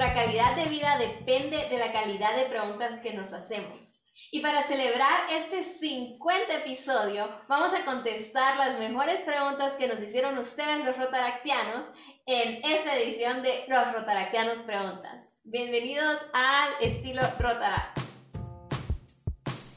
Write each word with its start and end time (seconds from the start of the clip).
nuestra 0.00 0.24
calidad 0.24 0.56
de 0.56 0.64
vida 0.64 0.96
depende 0.96 1.68
de 1.68 1.76
la 1.76 1.92
calidad 1.92 2.34
de 2.34 2.46
preguntas 2.46 3.00
que 3.00 3.12
nos 3.12 3.34
hacemos. 3.34 4.00
Y 4.30 4.40
para 4.40 4.62
celebrar 4.62 5.26
este 5.30 5.62
50 5.62 6.56
episodio, 6.56 7.28
vamos 7.48 7.74
a 7.74 7.84
contestar 7.84 8.56
las 8.56 8.78
mejores 8.78 9.24
preguntas 9.24 9.74
que 9.74 9.88
nos 9.88 10.02
hicieron 10.02 10.38
ustedes 10.38 10.86
los 10.86 10.96
rotaractianos 10.96 11.90
en 12.24 12.64
esta 12.64 12.96
edición 12.96 13.42
de 13.42 13.66
Los 13.68 13.92
Rotaractianos 13.92 14.62
Preguntas. 14.62 15.28
Bienvenidos 15.44 16.18
al 16.32 16.70
estilo 16.80 17.20
Rotaract. 17.38 18.00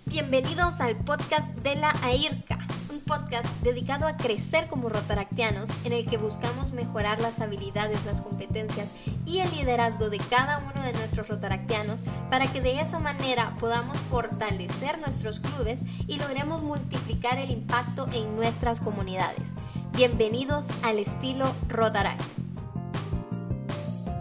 Bienvenidos 0.08 0.80
al 0.80 1.04
podcast 1.04 1.50
de 1.50 1.76
la 1.76 1.92
AIRCA 2.02 2.53
podcast 3.00 3.50
dedicado 3.62 4.08
a 4.08 4.18
crecer 4.18 4.68
como 4.68 4.90
rotaractianos 4.90 5.86
en 5.86 5.94
el 5.94 6.10
que 6.10 6.18
buscamos 6.18 6.72
mejorar 6.74 7.20
las 7.20 7.42
habilidades, 7.42 8.06
las 8.06 8.22
competencias 8.22 9.06
y 9.26 9.40
el 9.40 9.50
liderazgo 9.52 10.10
de 10.10 10.18
cada 10.18 10.60
uno 10.60 10.84
de 10.84 10.94
nuestros 10.94 11.28
rotaractianos 11.28 12.06
para 12.30 12.48
que 12.48 12.62
de 12.62 12.80
esa 12.80 13.00
manera 13.00 13.56
podamos 13.60 13.98
fortalecer 13.98 14.98
nuestros 15.00 15.40
clubes 15.40 15.84
y 16.08 16.20
logremos 16.20 16.64
multiplicar 16.64 17.38
el 17.40 17.52
impacto 17.52 18.08
en 18.14 18.36
nuestras 18.36 18.80
comunidades. 18.80 19.54
Bienvenidos 19.96 20.84
al 20.84 20.98
estilo 20.98 21.46
Rotaract. 21.70 22.43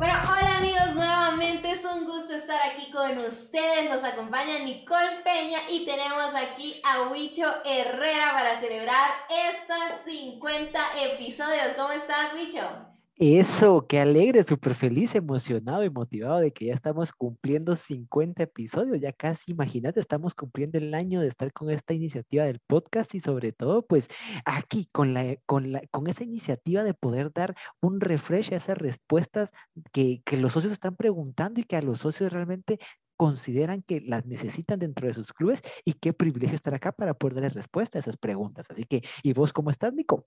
Bueno, 0.03 0.19
hola 0.33 0.57
amigos, 0.57 0.95
nuevamente 0.97 1.71
es 1.71 1.85
un 1.85 2.05
gusto 2.05 2.35
estar 2.35 2.61
aquí 2.69 2.91
con 2.91 3.19
ustedes. 3.19 3.89
Los 3.89 4.03
acompaña 4.03 4.59
Nicole 4.59 5.21
Peña 5.23 5.61
y 5.71 5.87
tenemos 5.87 6.35
aquí 6.35 6.83
a 6.83 7.03
Huicho 7.03 7.47
Herrera 7.65 8.33
para 8.33 8.59
celebrar 8.59 9.13
estos 9.29 10.03
50 10.05 10.81
episodios. 11.13 11.75
¿Cómo 11.77 11.93
estás, 11.93 12.33
Huicho? 12.35 12.92
Eso, 13.25 13.87
qué 13.87 14.01
alegre, 14.01 14.43
súper 14.43 14.75
feliz, 14.75 15.15
emocionado 15.15 15.85
y 15.85 15.91
motivado 15.91 16.41
de 16.41 16.53
que 16.53 16.65
ya 16.67 16.75
estamos 16.75 17.13
cumpliendo 17.13 17.77
50 17.77 18.43
episodios, 18.43 18.99
ya 18.99 19.13
casi, 19.13 19.53
imagínate, 19.53 20.01
estamos 20.01 20.35
cumpliendo 20.35 20.79
el 20.79 20.93
año 20.93 21.21
de 21.21 21.29
estar 21.29 21.53
con 21.53 21.71
esta 21.71 21.95
iniciativa 21.95 22.45
del 22.45 22.59
podcast 22.67 23.15
y 23.15 23.21
sobre 23.21 23.53
todo, 23.53 23.87
pues 23.87 24.09
aquí 24.45 24.89
con, 24.91 25.15
la, 25.15 25.37
con, 25.47 25.71
la, 25.71 25.83
con 25.93 26.09
esa 26.09 26.25
iniciativa 26.25 26.83
de 26.83 26.95
poder 26.95 27.33
dar 27.33 27.55
un 27.81 28.01
refresh 28.01 28.53
a 28.55 28.57
esas 28.57 28.77
respuestas 28.77 29.53
que, 29.93 30.21
que 30.25 30.37
los 30.37 30.53
socios 30.55 30.73
están 30.73 30.97
preguntando 30.97 31.61
y 31.61 31.65
que 31.65 31.77
a 31.77 31.83
los 31.83 32.01
socios 32.01 32.33
realmente 32.33 32.81
consideran 33.17 33.83
que 33.83 34.01
las 34.01 34.27
necesitan 34.27 34.81
dentro 34.81 35.07
de 35.07 35.15
sus 35.15 35.33
clubes 35.33 35.63
y 35.85 35.93
qué 35.93 36.13
privilegio 36.13 36.57
estar 36.57 36.75
acá 36.75 36.91
para 36.91 37.15
poder 37.15 37.37
darles 37.37 37.55
respuesta 37.55 37.99
a 37.99 38.01
esas 38.01 38.17
preguntas. 38.17 38.67
Así 38.69 38.83
que, 38.83 39.03
¿y 39.23 39.33
vos 39.33 39.53
cómo 39.53 39.71
estás, 39.71 39.95
Nico? 39.95 40.27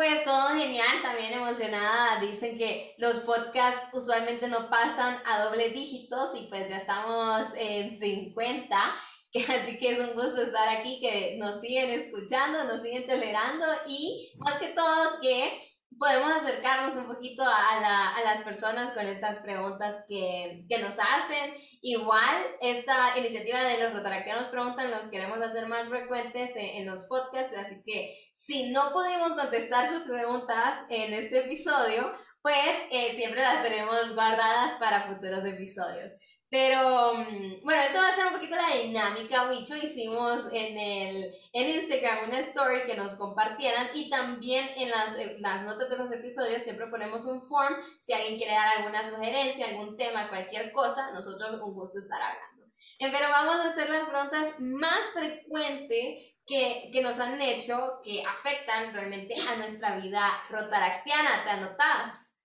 Pues 0.00 0.24
todo 0.24 0.58
genial, 0.58 1.02
también 1.02 1.34
emocionada. 1.34 2.18
Dicen 2.22 2.56
que 2.56 2.94
los 2.96 3.20
podcasts 3.20 3.82
usualmente 3.92 4.48
no 4.48 4.70
pasan 4.70 5.20
a 5.26 5.44
doble 5.44 5.68
dígitos 5.68 6.30
y 6.36 6.46
pues 6.46 6.70
ya 6.70 6.78
estamos 6.78 7.48
en 7.54 7.94
50. 7.94 8.94
Así 9.34 9.76
que 9.76 9.90
es 9.90 9.98
un 9.98 10.14
gusto 10.14 10.40
estar 10.40 10.70
aquí, 10.70 11.00
que 11.00 11.36
nos 11.36 11.60
siguen 11.60 11.90
escuchando, 11.90 12.64
nos 12.64 12.80
siguen 12.80 13.06
tolerando 13.06 13.66
y 13.86 14.32
más 14.38 14.54
que 14.54 14.68
todo 14.68 15.20
que 15.20 15.58
podemos 16.00 16.32
acercarnos 16.32 16.96
un 16.96 17.04
poquito 17.04 17.42
a, 17.42 17.78
la, 17.78 18.16
a, 18.16 18.22
las 18.24 18.40
personas 18.40 18.90
con 18.92 19.06
estas 19.06 19.38
preguntas 19.40 19.98
que, 20.08 20.64
que, 20.66 20.78
nos 20.78 20.98
hacen. 20.98 21.54
Igual, 21.82 22.36
esta 22.62 23.18
iniciativa 23.18 23.62
de 23.62 23.82
los 23.82 23.92
rotaractianos 23.92 24.48
preguntan 24.48 24.90
los 24.90 25.10
queremos 25.10 25.44
hacer 25.44 25.68
más 25.68 25.88
frecuentes 25.88 26.56
en, 26.56 26.80
en, 26.80 26.86
los 26.86 27.04
podcasts, 27.04 27.54
así 27.54 27.82
que 27.84 28.16
si 28.32 28.72
no 28.72 28.90
pudimos 28.92 29.34
contestar 29.34 29.86
sus 29.86 30.04
preguntas 30.04 30.78
en 30.88 31.12
este 31.12 31.40
episodio, 31.40 32.10
pues 32.40 32.70
eh, 32.90 33.14
siempre 33.14 33.42
las 33.42 33.62
tenemos 33.62 34.14
guardadas 34.14 34.76
para 34.78 35.06
futuros 35.06 35.44
episodios. 35.44 36.12
Pero 36.50 37.14
mm, 37.14 37.62
bueno, 37.62 37.82
esto 37.82 37.98
va 37.98 38.08
a 38.08 38.14
ser 38.14 38.26
un 38.26 38.32
poquito 38.32 38.56
la 38.56 38.76
dinámica, 38.76 39.48
Wicho. 39.48 39.76
Hicimos 39.76 40.46
en, 40.52 40.76
el, 40.76 41.32
en 41.52 41.68
Instagram 41.76 42.28
una 42.28 42.40
story 42.40 42.86
que 42.86 42.96
nos 42.96 43.14
compartieran 43.14 43.90
y 43.94 44.10
también 44.10 44.68
en 44.76 44.90
las, 44.90 45.14
las 45.38 45.62
notas 45.62 45.88
de 45.88 45.96
los 45.96 46.10
episodios 46.10 46.64
siempre 46.64 46.88
ponemos 46.88 47.24
un 47.24 47.40
form. 47.40 47.76
Si 48.00 48.12
alguien 48.12 48.36
quiere 48.36 48.52
dar 48.52 48.78
alguna 48.78 49.04
sugerencia, 49.04 49.68
algún 49.68 49.96
tema, 49.96 50.28
cualquier 50.28 50.72
cosa, 50.72 51.12
nosotros 51.12 51.60
un 51.62 51.72
gusto 51.72 52.00
estar 52.00 52.20
hablando. 52.20 52.66
Eh, 52.98 53.08
pero 53.12 53.28
vamos 53.28 53.54
a 53.54 53.68
hacer 53.68 53.88
las 53.88 54.08
preguntas 54.08 54.58
más 54.58 55.10
frecuentes 55.12 56.34
que, 56.44 56.90
que 56.92 57.00
nos 57.00 57.20
han 57.20 57.40
hecho 57.40 58.00
que 58.02 58.24
afectan 58.24 58.92
realmente 58.92 59.36
a 59.52 59.56
nuestra 59.56 59.96
vida 59.98 60.20
rotaractiana. 60.50 61.44
¿Te 61.44 61.50
anotas? 61.50 62.39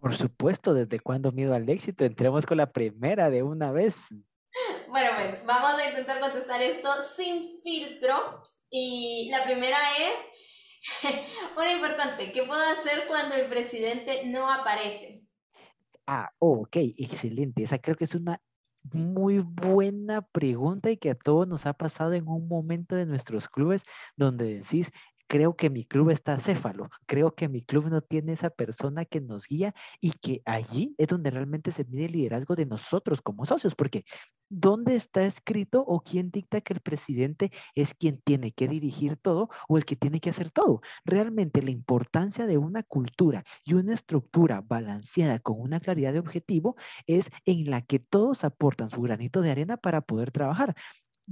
Por 0.00 0.16
supuesto, 0.16 0.72
¿desde 0.72 0.98
cuándo 0.98 1.30
miedo 1.30 1.54
al 1.54 1.68
éxito? 1.68 2.04
Entremos 2.04 2.46
con 2.46 2.56
la 2.56 2.72
primera 2.72 3.28
de 3.28 3.42
una 3.42 3.70
vez. 3.70 3.96
Bueno, 4.88 5.10
pues 5.16 5.44
vamos 5.44 5.80
a 5.80 5.88
intentar 5.88 6.20
contestar 6.20 6.62
esto 6.62 6.88
sin 7.02 7.60
filtro. 7.62 8.42
Y 8.70 9.28
la 9.30 9.44
primera 9.44 9.76
es, 9.98 11.02
una 11.56 11.72
importante, 11.72 12.32
¿qué 12.32 12.44
puedo 12.44 12.62
hacer 12.62 13.06
cuando 13.08 13.34
el 13.34 13.48
presidente 13.48 14.26
no 14.26 14.50
aparece? 14.50 15.22
Ah, 16.06 16.30
ok, 16.38 16.76
excelente. 16.96 17.64
Esa 17.64 17.78
creo 17.78 17.96
que 17.96 18.04
es 18.04 18.14
una 18.14 18.40
muy 18.92 19.38
buena 19.38 20.22
pregunta 20.22 20.90
y 20.90 20.96
que 20.96 21.10
a 21.10 21.14
todos 21.14 21.46
nos 21.46 21.66
ha 21.66 21.74
pasado 21.74 22.14
en 22.14 22.26
un 22.26 22.48
momento 22.48 22.96
de 22.96 23.06
nuestros 23.06 23.48
clubes 23.48 23.84
donde 24.16 24.60
decís, 24.60 24.90
creo 25.30 25.54
que 25.54 25.70
mi 25.70 25.84
club 25.84 26.10
está 26.10 26.40
céfalo, 26.40 26.90
creo 27.06 27.36
que 27.36 27.48
mi 27.48 27.62
club 27.62 27.88
no 27.88 28.00
tiene 28.00 28.32
esa 28.32 28.50
persona 28.50 29.04
que 29.04 29.20
nos 29.20 29.46
guía 29.46 29.74
y 30.00 30.10
que 30.10 30.42
allí 30.44 30.96
es 30.98 31.06
donde 31.06 31.30
realmente 31.30 31.70
se 31.70 31.84
mide 31.84 32.06
el 32.06 32.12
liderazgo 32.12 32.56
de 32.56 32.66
nosotros 32.66 33.22
como 33.22 33.46
socios, 33.46 33.76
porque 33.76 34.04
¿dónde 34.48 34.96
está 34.96 35.22
escrito 35.22 35.84
o 35.86 36.00
quién 36.00 36.32
dicta 36.32 36.60
que 36.60 36.72
el 36.72 36.80
presidente 36.80 37.52
es 37.76 37.94
quien 37.94 38.20
tiene 38.20 38.50
que 38.50 38.66
dirigir 38.66 39.16
todo 39.18 39.50
o 39.68 39.78
el 39.78 39.84
que 39.84 39.94
tiene 39.94 40.18
que 40.18 40.30
hacer 40.30 40.50
todo? 40.50 40.80
Realmente 41.04 41.62
la 41.62 41.70
importancia 41.70 42.46
de 42.46 42.58
una 42.58 42.82
cultura 42.82 43.44
y 43.64 43.74
una 43.74 43.94
estructura 43.94 44.62
balanceada 44.66 45.38
con 45.38 45.60
una 45.60 45.78
claridad 45.78 46.12
de 46.12 46.18
objetivo 46.18 46.74
es 47.06 47.30
en 47.44 47.70
la 47.70 47.82
que 47.82 48.00
todos 48.00 48.42
aportan 48.42 48.90
su 48.90 49.00
granito 49.00 49.42
de 49.42 49.52
arena 49.52 49.76
para 49.76 50.00
poder 50.00 50.32
trabajar. 50.32 50.74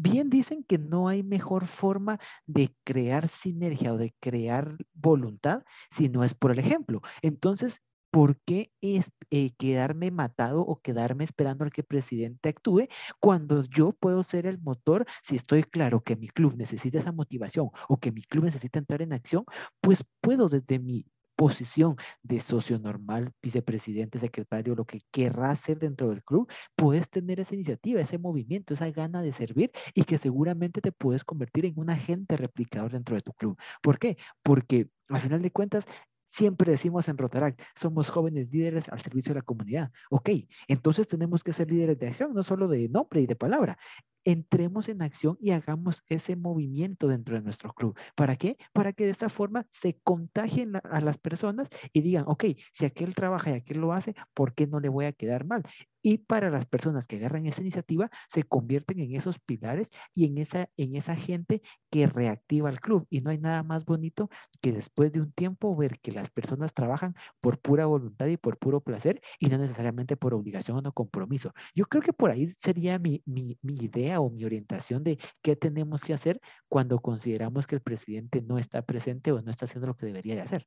Bien 0.01 0.31
dicen 0.31 0.63
que 0.63 0.79
no 0.79 1.09
hay 1.09 1.25
mejor 1.25 1.67
forma 1.67 2.21
de 2.47 2.73
crear 2.85 3.27
sinergia 3.27 3.93
o 3.93 3.99
de 3.99 4.15
crear 4.21 4.77
voluntad 4.95 5.65
si 5.91 6.09
no 6.09 6.23
es 6.23 6.35
por 6.35 6.53
el 6.53 6.61
ejemplo. 6.61 7.03
Entonces, 7.21 7.81
¿por 8.13 8.39
qué 8.43 8.73
es, 8.81 9.11
eh, 9.31 9.51
quedarme 9.59 10.13
matado 10.13 10.61
o 10.61 10.81
quedarme 10.81 11.25
esperando 11.25 11.65
al 11.65 11.73
que 11.73 11.81
el 11.81 11.87
presidente 11.89 12.49
actúe 12.49 12.87
cuando 13.19 13.65
yo 13.65 13.91
puedo 13.93 14.23
ser 14.23 14.47
el 14.47 14.61
motor 14.61 15.05
si 15.25 15.35
estoy 15.35 15.65
claro 15.65 16.01
que 16.05 16.15
mi 16.15 16.29
club 16.29 16.55
necesita 16.57 17.01
esa 17.01 17.11
motivación 17.11 17.71
o 17.89 17.99
que 17.99 18.13
mi 18.13 18.23
club 18.23 18.45
necesita 18.45 18.79
entrar 18.79 19.03
en 19.03 19.13
acción? 19.13 19.45
Pues 19.81 20.05
puedo 20.21 20.49
desde 20.49 20.79
mi 20.79 21.07
posición 21.39 21.97
de 22.25 22.41
socio 22.41 22.81
normal, 22.81 23.33
vicepresidente, 23.41 24.19
secretario, 24.19 24.75
lo 24.75 24.85
que 24.87 25.03
querrá 25.13 25.53
hacer 25.53 25.79
dentro 25.79 26.09
del 26.09 26.25
club, 26.25 26.51
puedes 26.77 27.09
tener 27.11 27.39
esa 27.39 27.55
iniciativa, 27.55 28.01
ese 28.01 28.19
movimiento, 28.19 28.75
esa 28.75 28.91
gana 28.91 29.23
de 29.23 29.33
servir 29.33 29.71
y 29.95 30.03
que 30.05 30.19
seguramente 30.19 30.81
te 30.81 30.91
puedes 30.93 31.23
convertir 31.25 31.67
en 31.67 31.75
un 31.79 31.91
agente 31.91 32.37
replicador 32.37 32.91
dentro 32.93 33.15
de 33.15 33.21
tu 33.23 33.33
club. 33.35 33.57
¿Por 33.83 33.99
qué? 34.01 34.17
Porque 34.43 34.89
al 35.09 35.21
final 35.21 35.41
de 35.43 35.53
cuentas, 35.53 35.87
Siempre 36.29 36.73
decimos 36.73 37.09
en 37.09 37.19
Rotaract, 37.19 37.61
somos 37.75 38.11
jóvenes 38.11 38.49
líderes 38.51 38.89
al 38.89 39.01
servicio 39.01 39.33
de 39.33 39.41
la 39.41 39.45
comunidad. 39.45 39.91
Ok, 40.11 40.31
entonces 40.69 41.09
tenemos 41.09 41.43
que 41.43 41.53
ser 41.53 41.71
líderes 41.71 41.99
de 41.99 42.09
acción, 42.09 42.35
no 42.35 42.43
solo 42.43 42.69
de 42.69 42.89
nombre 42.89 43.21
y 43.21 43.27
de 43.27 43.37
palabra 43.37 43.79
entremos 44.25 44.91
en 44.91 45.01
acción 45.01 45.39
y 45.41 45.53
hagamos 45.53 46.05
ese 46.07 46.37
movimiento 46.37 47.09
dentro 47.09 47.35
de 47.35 47.41
nuestro 47.41 47.73
club. 47.73 47.97
¿Para 48.15 48.37
qué? 48.37 48.59
Para 48.75 48.93
que 48.93 49.05
de 49.05 49.11
esta 49.11 49.31
forma 49.31 49.67
se 49.71 49.99
contagien 50.03 50.77
a 50.77 51.01
las 51.01 51.17
personas 51.17 51.69
y 51.95 52.03
digan, 52.03 52.25
ok, 52.27 52.45
si 52.71 52.85
aquel 52.85 53.15
trabaja 53.15 53.51
y 53.51 53.55
aquel 53.55 53.79
lo 53.79 53.95
hace, 53.95 54.15
¿por 54.35 54.55
qué 54.55 54.67
no 54.67 54.81
le 54.81 54.91
voy 54.91 55.07
a 55.07 55.13
quedar 55.13 55.47
mal? 55.47 55.63
Y 56.09 56.17
para 56.17 56.49
las 56.49 56.65
personas 56.65 57.07
que 57.07 57.17
agarran 57.17 57.45
esa 57.45 57.61
iniciativa, 57.61 58.11
se 58.31 58.43
convierten 58.43 58.99
en 58.99 59.15
esos 59.15 59.39
pilares 59.39 59.91
y 60.15 60.25
en 60.25 60.39
esa, 60.39 60.71
en 60.79 60.97
esa 60.97 61.15
gente 61.17 61.61
que 61.91 62.07
reactiva 62.07 62.71
el 62.71 62.81
club. 62.81 63.07
Y 63.11 63.21
no 63.21 63.29
hay 63.29 63.37
nada 63.37 63.63
más 63.63 63.85
bonito 63.85 64.31
que 64.63 64.73
después 64.73 65.13
de 65.13 65.21
un 65.21 65.33
tiempo 65.33 65.77
ver 65.77 66.01
que 66.01 66.13
las 66.13 66.31
personas 66.31 66.73
trabajan 66.73 67.15
por 67.41 67.59
pura 67.59 67.85
voluntad 67.85 68.27
y 68.29 68.39
por 68.39 68.57
puro 68.57 68.81
placer 68.81 69.21
y 69.39 69.51
no 69.51 69.59
necesariamente 69.59 70.17
por 70.17 70.33
obligación 70.33 70.79
o 70.79 70.81
no 70.81 70.93
compromiso. 70.93 71.53
Yo 71.75 71.85
creo 71.85 72.01
que 72.01 72.15
por 72.15 72.31
ahí 72.31 72.55
sería 72.57 72.99
mi, 72.99 73.23
mi, 73.27 73.59
mi 73.61 73.75
idea 73.75 74.21
o 74.21 74.31
mi 74.31 74.47
orientación 74.47 75.05
de 75.05 75.19
qué 75.43 75.57
tenemos 75.57 76.03
que 76.05 76.15
hacer 76.15 76.41
cuando 76.69 77.01
consideramos 77.01 77.67
que 77.67 77.75
el 77.75 77.83
presidente 77.83 78.41
no 78.41 78.57
está 78.57 78.81
presente 78.81 79.31
o 79.31 79.43
no 79.43 79.51
está 79.51 79.67
haciendo 79.67 79.89
lo 79.89 79.95
que 79.95 80.07
debería 80.07 80.37
de 80.37 80.41
hacer. 80.41 80.67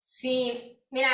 Sí, 0.00 0.80
mira, 0.90 1.10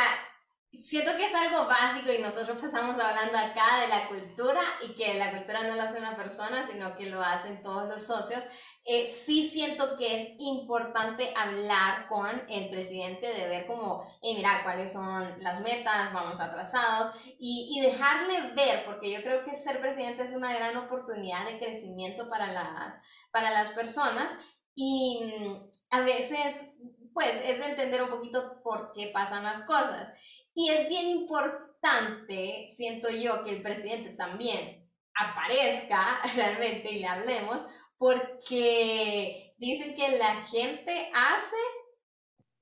siento 0.78 1.16
que 1.16 1.26
es 1.26 1.34
algo 1.34 1.66
básico 1.66 2.12
y 2.12 2.18
nosotros 2.22 2.58
pasamos 2.60 2.98
hablando 2.98 3.38
acá 3.38 3.80
de 3.80 3.88
la 3.88 4.08
cultura 4.08 4.60
y 4.82 4.94
que 4.94 5.14
la 5.14 5.30
cultura 5.30 5.62
no 5.64 5.74
la 5.74 5.84
hace 5.84 5.98
una 5.98 6.16
persona, 6.16 6.66
sino 6.66 6.96
que 6.96 7.06
lo 7.06 7.22
hacen 7.22 7.62
todos 7.62 7.88
los 7.88 8.02
socios. 8.06 8.44
eh, 8.88 9.06
sí 9.06 9.48
siento 9.48 9.96
que 9.96 10.22
es 10.22 10.28
importante 10.38 11.32
hablar 11.36 12.06
con 12.08 12.30
el 12.48 12.70
presidente 12.70 13.26
de 13.32 13.48
ver 13.48 13.66
como, 13.66 14.04
eh, 14.22 14.34
mira, 14.36 14.62
cuáles 14.62 14.92
son 14.92 15.26
las 15.42 15.60
metas, 15.60 16.12
vamos 16.12 16.38
atrasados 16.38 17.10
y, 17.38 17.76
y, 17.76 17.80
dejarle 17.80 18.52
ver, 18.54 18.84
porque 18.84 19.10
yo 19.10 19.22
creo 19.22 19.44
que 19.44 19.56
ser 19.56 19.80
presidente 19.80 20.22
es 20.22 20.32
una 20.32 20.54
gran 20.54 20.76
oportunidad 20.76 21.46
de 21.46 21.58
crecimiento 21.58 22.28
para 22.30 22.52
las, 22.52 22.96
para 23.32 23.50
las 23.50 23.70
personas 23.70 24.36
y 24.76 25.20
mm, 25.24 25.70
a 25.90 26.00
veces, 26.02 26.76
pues, 27.12 27.34
es 27.44 27.58
de 27.58 27.70
entender 27.70 28.02
un 28.02 28.10
poquito 28.10 28.60
por 28.62 28.92
qué 28.92 29.10
pasan 29.12 29.42
las 29.42 29.62
cosas. 29.62 30.35
Y 30.58 30.70
es 30.70 30.88
bien 30.88 31.06
importante, 31.08 32.66
siento 32.70 33.10
yo, 33.10 33.44
que 33.44 33.50
el 33.50 33.62
presidente 33.62 34.16
también 34.16 34.90
aparezca 35.14 36.22
realmente 36.34 36.92
y 36.92 37.00
le 37.00 37.06
hablemos, 37.06 37.66
porque 37.98 39.54
dicen 39.58 39.94
que 39.94 40.16
la 40.16 40.34
gente 40.34 41.10
hace 41.14 41.56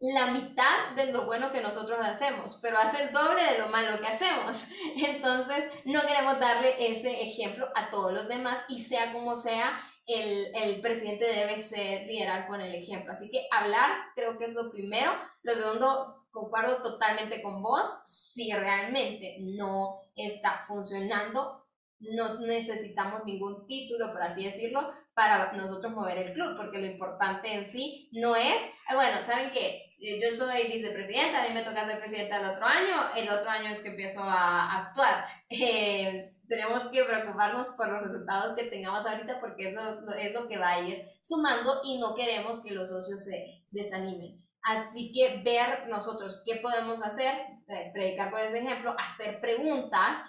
la 0.00 0.26
mitad 0.32 0.91
de 0.96 1.12
lo 1.12 1.25
bueno 1.25 1.52
que 1.52 1.61
nosotros 1.61 2.00
hacemos, 2.02 2.58
pero 2.61 2.79
hace 2.79 3.05
el 3.05 3.12
doble 3.12 3.43
de 3.44 3.58
lo 3.58 3.69
malo 3.69 4.00
que 4.00 4.08
hacemos. 4.08 4.64
Entonces, 4.97 5.67
no 5.85 6.00
queremos 6.02 6.40
darle 6.40 6.75
ese 6.93 7.23
ejemplo 7.23 7.69
a 7.76 7.90
todos 7.90 8.12
los 8.12 8.26
demás 8.26 8.58
y 8.69 8.81
sea 8.81 9.12
como 9.12 9.37
sea, 9.37 9.81
el, 10.06 10.52
el, 10.56 10.81
presidente 10.81 11.26
debe 11.26 11.62
ser 11.62 12.08
liderar 12.08 12.49
con 12.49 12.61
el 12.61 12.75
ejemplo. 12.75 13.12
Así 13.12 13.31
que 13.31 13.47
hablar 13.52 13.90
creo 14.17 14.37
que 14.37 14.47
es 14.47 14.52
lo 14.52 14.70
primero. 14.70 15.12
Lo 15.43 15.55
segundo, 15.55 16.24
concuerdo 16.34 16.82
totalmente 16.82 17.40
con 17.40 17.62
vos. 17.62 18.02
Si 18.04 18.52
realmente 18.52 19.38
no 19.40 20.02
está 20.16 20.60
funcionando, 20.66 21.64
no 22.00 22.40
necesitamos 22.40 23.22
ningún 23.25 23.66
título, 23.66 24.12
por 24.12 24.20
así 24.20 24.44
decirlo, 24.44 24.90
para 25.14 25.52
nosotros 25.52 25.92
mover 25.94 26.19
el 26.19 26.32
club, 26.34 26.56
porque 26.56 26.78
lo 26.78 26.86
importante 26.86 27.54
en 27.54 27.64
sí 27.64 28.10
no 28.12 28.36
es, 28.36 28.62
ah, 28.88 28.96
bueno, 28.96 29.22
¿saben 29.22 29.50
qué? 29.52 29.94
Eh, 30.00 30.20
yo 30.20 30.36
soy 30.36 30.64
vicepresidenta, 30.64 31.42
a 31.44 31.48
mí 31.48 31.54
me 31.54 31.62
toca 31.62 31.84
ser 31.84 32.00
presidenta 32.00 32.40
el 32.40 32.50
otro 32.50 32.66
año, 32.66 33.14
el 33.16 33.28
otro 33.30 33.48
año 33.48 33.70
es 33.70 33.80
que 33.80 33.90
empiezo 33.90 34.20
a 34.20 34.87
actuar. 34.87 35.25
Eh, 35.50 36.34
tenemos 36.48 36.90
que 36.90 37.04
preocuparnos 37.04 37.70
por 37.70 37.88
los 37.88 38.02
resultados 38.02 38.56
que 38.56 38.64
tengamos 38.64 39.06
ahorita 39.06 39.38
porque 39.40 39.69
eso 39.69 39.80
es 40.19 40.34
lo 40.34 40.48
que 40.48 40.58
va 40.58 40.72
a 40.72 40.80
ir 40.80 41.06
sumando 41.22 41.80
y 41.84 41.98
no 41.98 42.14
queremos 42.14 42.60
que 42.60 42.72
los 42.72 42.88
socios 42.88 43.22
se 43.22 43.64
desanimen. 43.70 44.44
Así 44.64 45.12
que 45.12 45.43
ver 45.44 45.88
nosotros 45.88 46.43
qué 46.44 46.56
podemos 46.56 47.02
hacer, 47.02 47.34
eh, 47.69 47.90
predicar 47.93 48.31
con 48.31 48.40
ese 48.40 48.58
ejemplo, 48.58 48.94
hacer 48.99 49.40
preguntas, 49.40 50.20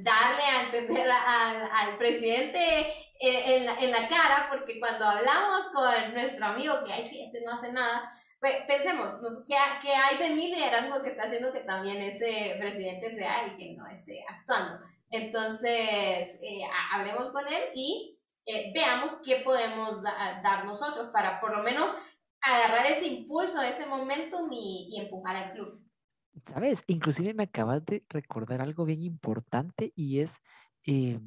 darle 0.00 0.42
a 0.42 0.62
entender 0.64 1.08
al, 1.08 1.70
al 1.70 1.96
presidente 1.96 2.58
en, 3.20 3.62
en, 3.78 3.90
la, 3.90 4.08
cara, 4.08 4.48
porque 4.50 4.80
cuando 4.80 5.04
hablamos 5.04 5.68
con 5.68 6.12
nuestro 6.12 6.46
amigo 6.46 6.82
que, 6.84 6.92
ay, 6.92 7.04
sí, 7.04 7.22
este 7.22 7.40
no 7.42 7.52
hace 7.52 7.72
nada, 7.72 8.10
pues, 8.40 8.54
pensemos, 8.66 9.16
¿qué, 9.46 9.54
¿qué, 9.80 9.94
hay 9.94 10.18
de 10.18 10.34
mi 10.34 10.48
liderazgo 10.52 11.02
que 11.02 11.10
está 11.10 11.24
haciendo 11.24 11.52
que 11.52 11.60
también 11.60 11.98
ese 11.98 12.56
presidente 12.58 13.14
sea 13.14 13.44
el 13.44 13.56
que 13.56 13.74
no 13.74 13.86
esté 13.86 14.24
actuando? 14.28 14.84
Entonces, 15.10 16.38
eh, 16.42 16.62
hablemos 16.92 17.30
con 17.30 17.46
él 17.46 17.62
y 17.74 18.18
eh, 18.46 18.72
veamos 18.74 19.16
qué 19.24 19.36
podemos 19.36 20.02
dar 20.02 20.64
nosotros 20.66 21.08
para 21.12 21.40
por 21.40 21.56
lo 21.56 21.62
menos 21.62 21.92
agarrar 22.44 22.86
ese 22.90 23.06
impulso, 23.06 23.62
ese 23.62 23.86
momentum 23.86 24.50
y, 24.52 24.98
empujar 25.00 25.36
al 25.36 25.52
club. 25.52 25.80
Sabes, 26.46 26.82
inclusive 26.86 27.32
me 27.32 27.44
acabas 27.44 27.84
de 27.86 28.04
recordar 28.08 28.60
algo 28.60 28.84
bien 28.84 29.00
importante 29.00 29.92
y 29.94 30.20
es 30.20 30.40
eh, 30.84 31.20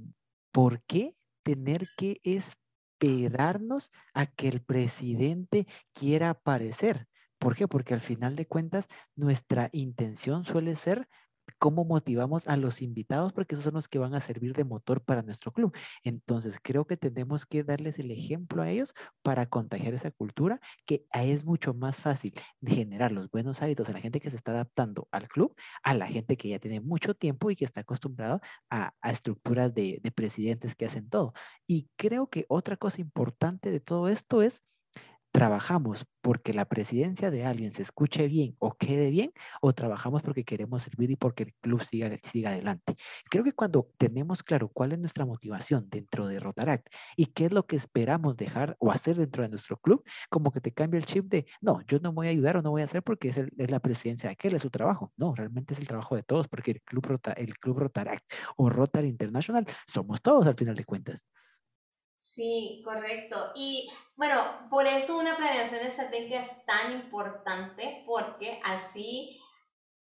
por 0.52 0.84
qué 0.84 1.16
tener 1.44 1.88
que 1.98 2.20
esperarnos 2.24 3.92
a 4.14 4.26
que 4.26 4.50
el 4.50 4.62
presidente 4.62 5.66
quiera 5.94 6.32
aparecer. 6.32 7.08
¿Por 7.40 7.56
qué? 7.56 7.68
Porque 7.68 7.94
al 7.94 8.02
final 8.02 8.36
de 8.36 8.48
cuentas 8.48 8.88
nuestra 9.16 9.70
intención 9.72 10.44
suele 10.44 10.76
ser 10.76 11.08
cómo 11.58 11.86
motivamos 11.86 12.48
a 12.48 12.58
los 12.58 12.82
invitados, 12.82 13.34
porque 13.34 13.56
esos 13.56 13.66
son 13.66 13.76
los 13.76 13.88
que 13.88 14.00
van 14.00 14.14
a 14.14 14.22
servir 14.22 14.54
de 14.56 14.64
motor 14.64 15.02
para 15.02 15.22
nuestro 15.22 15.52
club. 15.52 15.76
Entonces, 16.04 16.60
creo 16.62 16.86
que 16.86 16.98
tenemos 16.98 17.46
que 17.46 17.64
darles 17.64 18.00
el 18.00 18.12
ejemplo 18.12 18.62
a 18.62 18.70
ellos 18.70 18.94
para 19.22 19.48
contagiar 19.48 19.94
esa 19.94 20.12
cultura, 20.12 20.60
que 20.86 21.06
es 21.14 21.44
mucho 21.46 21.74
más 21.74 21.98
fácil 21.98 22.34
generar 22.66 23.12
los 23.12 23.30
buenos 23.30 23.62
hábitos 23.62 23.90
a 23.90 23.94
la 23.94 24.02
gente 24.02 24.20
que 24.20 24.30
se 24.30 24.36
está 24.36 24.52
adaptando 24.52 25.08
al 25.12 25.28
club, 25.28 25.56
a 25.84 25.94
la 25.94 26.08
gente 26.08 26.38
que 26.38 26.50
ya 26.50 26.60
tiene 26.60 26.82
mucho 26.82 27.14
tiempo 27.16 27.52
y 27.52 27.56
que 27.56 27.66
está 27.66 27.82
acostumbrado 27.82 28.42
a, 28.70 28.94
estructuras 29.04 29.74
de 29.74 30.02
presidentes 30.16 30.76
que 30.76 30.86
hacen 30.86 31.10
todo. 31.10 31.34
Y 31.66 31.90
creo 31.96 32.28
que 32.30 32.46
otra 32.50 32.78
cosa 32.78 33.02
importante 33.02 33.72
de 33.72 33.80
todo 33.80 34.08
esto 34.10 34.42
es 34.42 34.64
¿Trabajamos 35.38 36.08
porque 36.22 36.52
la 36.52 36.66
presidencia 36.66 37.30
de 37.30 37.46
alguien 37.46 37.72
se 37.72 37.84
escuche 37.84 38.28
bien 38.28 38.56
o 38.58 38.74
quede 38.74 39.12
bien? 39.12 39.34
¿O 39.62 39.72
trabajamos 39.72 40.24
porque 40.24 40.44
queremos 40.44 40.82
servir 40.82 41.12
y 41.12 41.16
porque 41.16 41.44
el 41.44 41.54
club 41.62 41.84
siga, 41.84 42.10
siga 42.24 42.50
adelante? 42.50 42.96
Creo 43.30 43.44
que 43.44 43.54
cuando 43.54 43.88
tenemos 44.00 44.42
claro 44.42 44.68
cuál 44.68 44.94
es 44.94 44.98
nuestra 44.98 45.28
motivación 45.28 45.92
dentro 45.92 46.26
de 46.28 46.40
Rotaract 46.40 46.88
y 47.16 47.28
qué 47.28 47.46
es 47.46 47.52
lo 47.52 47.68
que 47.68 47.76
esperamos 47.76 48.36
dejar 48.36 48.76
o 48.80 48.90
hacer 48.90 49.16
dentro 49.16 49.44
de 49.44 49.50
nuestro 49.50 49.78
club, 49.78 50.04
como 50.32 50.52
que 50.52 50.60
te 50.60 50.72
cambia 50.72 50.98
el 50.98 51.06
chip 51.06 51.26
de, 51.26 51.46
no, 51.62 51.82
yo 51.86 52.00
no 52.00 52.12
voy 52.14 52.26
a 52.26 52.30
ayudar 52.32 52.58
o 52.58 52.64
no 52.64 52.72
voy 52.72 52.82
a 52.82 52.86
hacer 52.86 53.04
porque 53.04 53.30
es, 53.30 53.38
es 53.38 53.70
la 53.70 53.80
presidencia 53.80 54.30
de 54.30 54.34
aquel, 54.34 54.56
es 54.56 54.64
su 54.64 54.72
trabajo. 54.72 55.14
No, 55.18 55.36
realmente 55.36 55.76
es 55.76 55.80
el 55.80 55.88
trabajo 55.88 56.16
de 56.16 56.24
todos 56.24 56.48
porque 56.48 56.72
el 56.72 56.82
club, 56.82 57.06
Rota, 57.06 57.34
el 57.34 57.60
club 57.60 57.78
Rotaract 57.78 58.26
o 58.56 58.72
Rotary 58.72 59.10
International 59.10 59.68
somos 59.86 60.20
todos 60.20 60.48
al 60.48 60.56
final 60.56 60.74
de 60.74 60.84
cuentas. 60.84 61.28
Sí, 62.18 62.82
correcto. 62.84 63.52
Y 63.56 63.90
bueno, 64.16 64.36
por 64.70 64.86
eso 64.88 65.18
una 65.18 65.38
planeación 65.38 65.82
estratégica 65.86 66.40
es 66.42 66.66
tan 66.66 66.92
importante 66.92 68.04
porque 68.08 68.60
así, 68.64 69.40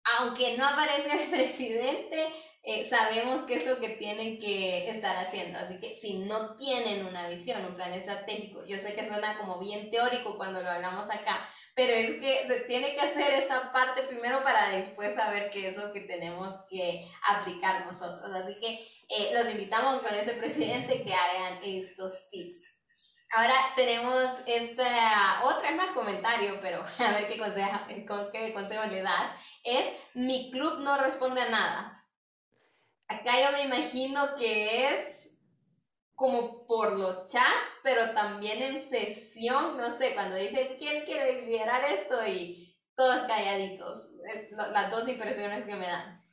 aunque 0.03 0.57
no 0.57 0.65
aparezca 0.65 1.13
el 1.13 1.29
presidente, 1.31 2.27
eh, 2.63 2.87
sabemos 2.87 3.43
qué 3.43 3.55
es 3.55 3.65
lo 3.65 3.79
que 3.79 3.89
tienen 3.89 4.37
que 4.37 4.89
estar 4.89 5.15
haciendo. 5.17 5.57
Así 5.57 5.79
que 5.79 5.95
si 5.95 6.19
no 6.19 6.55
tienen 6.57 7.05
una 7.05 7.27
visión, 7.27 7.65
un 7.65 7.75
plan 7.75 7.91
estratégico, 7.93 8.63
yo 8.65 8.77
sé 8.77 8.93
que 8.93 9.05
suena 9.05 9.37
como 9.37 9.59
bien 9.59 9.89
teórico 9.89 10.37
cuando 10.37 10.61
lo 10.61 10.69
hablamos 10.69 11.09
acá, 11.09 11.43
pero 11.75 11.93
es 11.93 12.21
que 12.21 12.45
se 12.47 12.61
tiene 12.61 12.93
que 12.93 13.01
hacer 13.01 13.31
esa 13.33 13.71
parte 13.71 14.03
primero 14.03 14.43
para 14.43 14.69
después 14.69 15.15
saber 15.15 15.49
qué 15.49 15.69
es 15.69 15.75
lo 15.75 15.91
que 15.91 16.01
tenemos 16.01 16.55
que 16.69 17.07
aplicar 17.27 17.85
nosotros. 17.85 18.29
Así 18.33 18.55
que 18.59 18.75
eh, 19.09 19.31
los 19.33 19.49
invitamos 19.49 20.01
con 20.01 20.13
ese 20.15 20.33
presidente 20.33 21.03
que 21.03 21.13
hagan 21.13 21.59
estos 21.63 22.29
tips. 22.29 22.75
Ahora 23.33 23.53
tenemos 23.77 24.39
esta 24.45 25.41
otra, 25.45 25.71
más 25.71 25.91
comentario, 25.91 26.59
pero 26.61 26.83
a 26.99 27.11
ver 27.11 27.27
qué 27.27 27.37
consejo, 27.37 27.79
qué 28.33 28.53
consejo 28.53 28.83
le 28.87 29.01
das. 29.01 29.31
Es, 29.63 29.91
mi 30.13 30.51
club 30.51 30.79
no 30.79 30.97
responde 30.97 31.41
a 31.41 31.49
nada 31.49 32.01
Acá 33.11 33.31
yo 33.43 33.51
me 33.51 33.65
imagino 33.65 34.21
que 34.37 34.87
es 34.87 35.37
como 36.15 36.65
por 36.65 36.97
los 36.97 37.27
chats, 37.29 37.77
pero 37.83 38.13
también 38.13 38.61
en 38.61 38.79
sesión, 38.79 39.75
no 39.75 39.91
sé, 39.91 40.13
cuando 40.13 40.37
dice, 40.37 40.77
¿quién 40.79 41.03
quiere 41.03 41.45
liderar 41.45 41.81
esto? 41.91 42.15
Y 42.25 42.79
todos 42.95 43.23
calladitos. 43.23 44.13
Las 44.51 44.91
dos 44.91 45.09
impresiones 45.09 45.65
que 45.65 45.75
me 45.75 45.87
dan. 45.87 46.23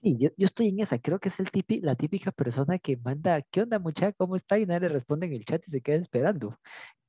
Sí, 0.00 0.16
yo, 0.18 0.30
yo 0.38 0.46
estoy 0.46 0.68
en 0.68 0.80
esa, 0.80 0.98
creo 0.98 1.20
que 1.20 1.28
es 1.28 1.38
el 1.38 1.50
tipi, 1.50 1.80
la 1.82 1.96
típica 1.96 2.32
persona 2.32 2.78
que 2.78 2.96
manda, 2.96 3.42
¿qué 3.42 3.60
onda 3.60 3.78
muchacha? 3.78 4.14
¿Cómo 4.14 4.36
está? 4.36 4.58
Y 4.58 4.64
nadie 4.64 4.88
responde 4.88 5.26
en 5.26 5.34
el 5.34 5.44
chat 5.44 5.62
y 5.68 5.70
se 5.70 5.82
queda 5.82 5.96
esperando. 5.96 6.58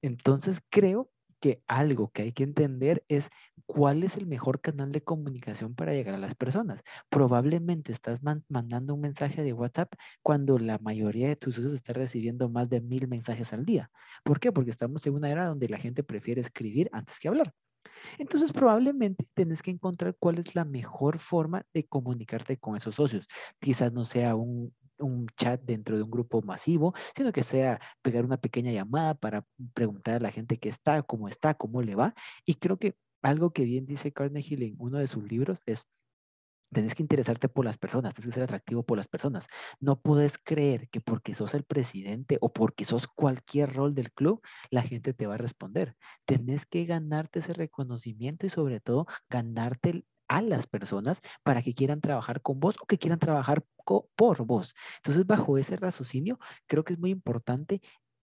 Entonces 0.01 0.59
creo 0.69 1.09
que 1.43 1.61
algo 1.67 2.09
que 2.09 2.21
hay 2.21 2.31
que 2.31 2.43
entender 2.43 3.03
es 3.09 3.29
cuál 3.65 4.03
es 4.03 4.15
el 4.15 4.27
mejor 4.27 4.61
canal 4.61 4.93
de 4.93 5.03
comunicación 5.03 5.75
para 5.75 5.91
llegar 5.91 6.15
a 6.15 6.17
las 6.17 6.35
personas. 6.35 6.81
Probablemente 7.09 7.91
estás 7.91 8.21
mandando 8.47 8.93
un 8.93 9.01
mensaje 9.01 9.43
de 9.43 9.51
WhatsApp 9.51 9.93
cuando 10.21 10.57
la 10.57 10.77
mayoría 10.77 11.27
de 11.27 11.35
tus 11.35 11.57
usuarios 11.57 11.75
está 11.75 11.91
recibiendo 11.91 12.47
más 12.47 12.69
de 12.69 12.79
mil 12.79 13.09
mensajes 13.09 13.51
al 13.51 13.65
día. 13.65 13.91
¿Por 14.23 14.39
qué? 14.39 14.53
Porque 14.53 14.71
estamos 14.71 15.05
en 15.05 15.15
una 15.15 15.29
era 15.29 15.45
donde 15.47 15.67
la 15.67 15.77
gente 15.77 16.01
prefiere 16.01 16.39
escribir 16.39 16.89
antes 16.93 17.19
que 17.19 17.27
hablar. 17.27 17.53
Entonces, 18.17 18.53
probablemente 18.53 19.27
tenés 19.33 19.61
que 19.61 19.71
encontrar 19.71 20.15
cuál 20.17 20.39
es 20.39 20.55
la 20.55 20.63
mejor 20.63 21.19
forma 21.19 21.65
de 21.73 21.85
comunicarte 21.85 22.55
con 22.57 22.77
esos 22.77 22.95
socios. 22.95 23.27
Quizás 23.59 23.91
no 23.91 24.05
sea 24.05 24.35
un, 24.35 24.73
un 24.99 25.27
chat 25.37 25.61
dentro 25.63 25.97
de 25.97 26.03
un 26.03 26.11
grupo 26.11 26.41
masivo, 26.41 26.93
sino 27.15 27.31
que 27.31 27.43
sea 27.43 27.79
pegar 28.01 28.25
una 28.25 28.37
pequeña 28.37 28.71
llamada 28.71 29.15
para 29.15 29.45
preguntar 29.73 30.17
a 30.17 30.19
la 30.19 30.31
gente 30.31 30.57
qué 30.57 30.69
está, 30.69 31.03
cómo 31.03 31.27
está, 31.27 31.53
cómo 31.55 31.81
le 31.81 31.95
va. 31.95 32.13
Y 32.45 32.55
creo 32.55 32.77
que 32.77 32.95
algo 33.21 33.51
que 33.53 33.63
bien 33.65 33.85
dice 33.85 34.11
Carnegie 34.11 34.57
en 34.65 34.75
uno 34.79 34.99
de 34.99 35.07
sus 35.07 35.23
libros 35.23 35.61
es 35.65 35.85
Tienes 36.73 36.95
que 36.95 37.03
interesarte 37.03 37.49
por 37.49 37.65
las 37.65 37.77
personas, 37.77 38.15
tienes 38.15 38.29
que 38.29 38.33
ser 38.33 38.43
atractivo 38.43 38.83
por 38.83 38.97
las 38.97 39.07
personas. 39.07 39.47
No 39.79 40.01
puedes 40.01 40.37
creer 40.39 40.89
que 40.89 41.01
porque 41.01 41.35
sos 41.35 41.53
el 41.53 41.63
presidente 41.63 42.39
o 42.41 42.51
porque 42.51 42.83
sos 42.83 43.07
cualquier 43.07 43.73
rol 43.73 43.93
del 43.93 44.11
club, 44.11 44.41
la 44.71 44.81
gente 44.81 45.13
te 45.13 45.27
va 45.27 45.35
a 45.35 45.37
responder. 45.37 45.95
Tienes 46.25 46.65
que 46.65 46.85
ganarte 46.85 47.39
ese 47.39 47.53
reconocimiento 47.53 48.47
y 48.47 48.49
sobre 48.49 48.79
todo 48.79 49.05
ganarte 49.29 50.03
a 50.37 50.41
las 50.41 50.67
personas 50.67 51.21
para 51.43 51.61
que 51.61 51.73
quieran 51.73 52.01
trabajar 52.01 52.41
con 52.41 52.59
vos 52.59 52.75
o 52.81 52.85
que 52.85 52.97
quieran 52.97 53.19
trabajar 53.19 53.63
por 54.15 54.45
vos. 54.45 54.73
Entonces, 54.97 55.25
bajo 55.25 55.57
ese 55.57 55.75
raciocinio, 55.77 56.39
creo 56.67 56.83
que 56.83 56.93
es 56.93 56.99
muy 56.99 57.11
importante 57.11 57.81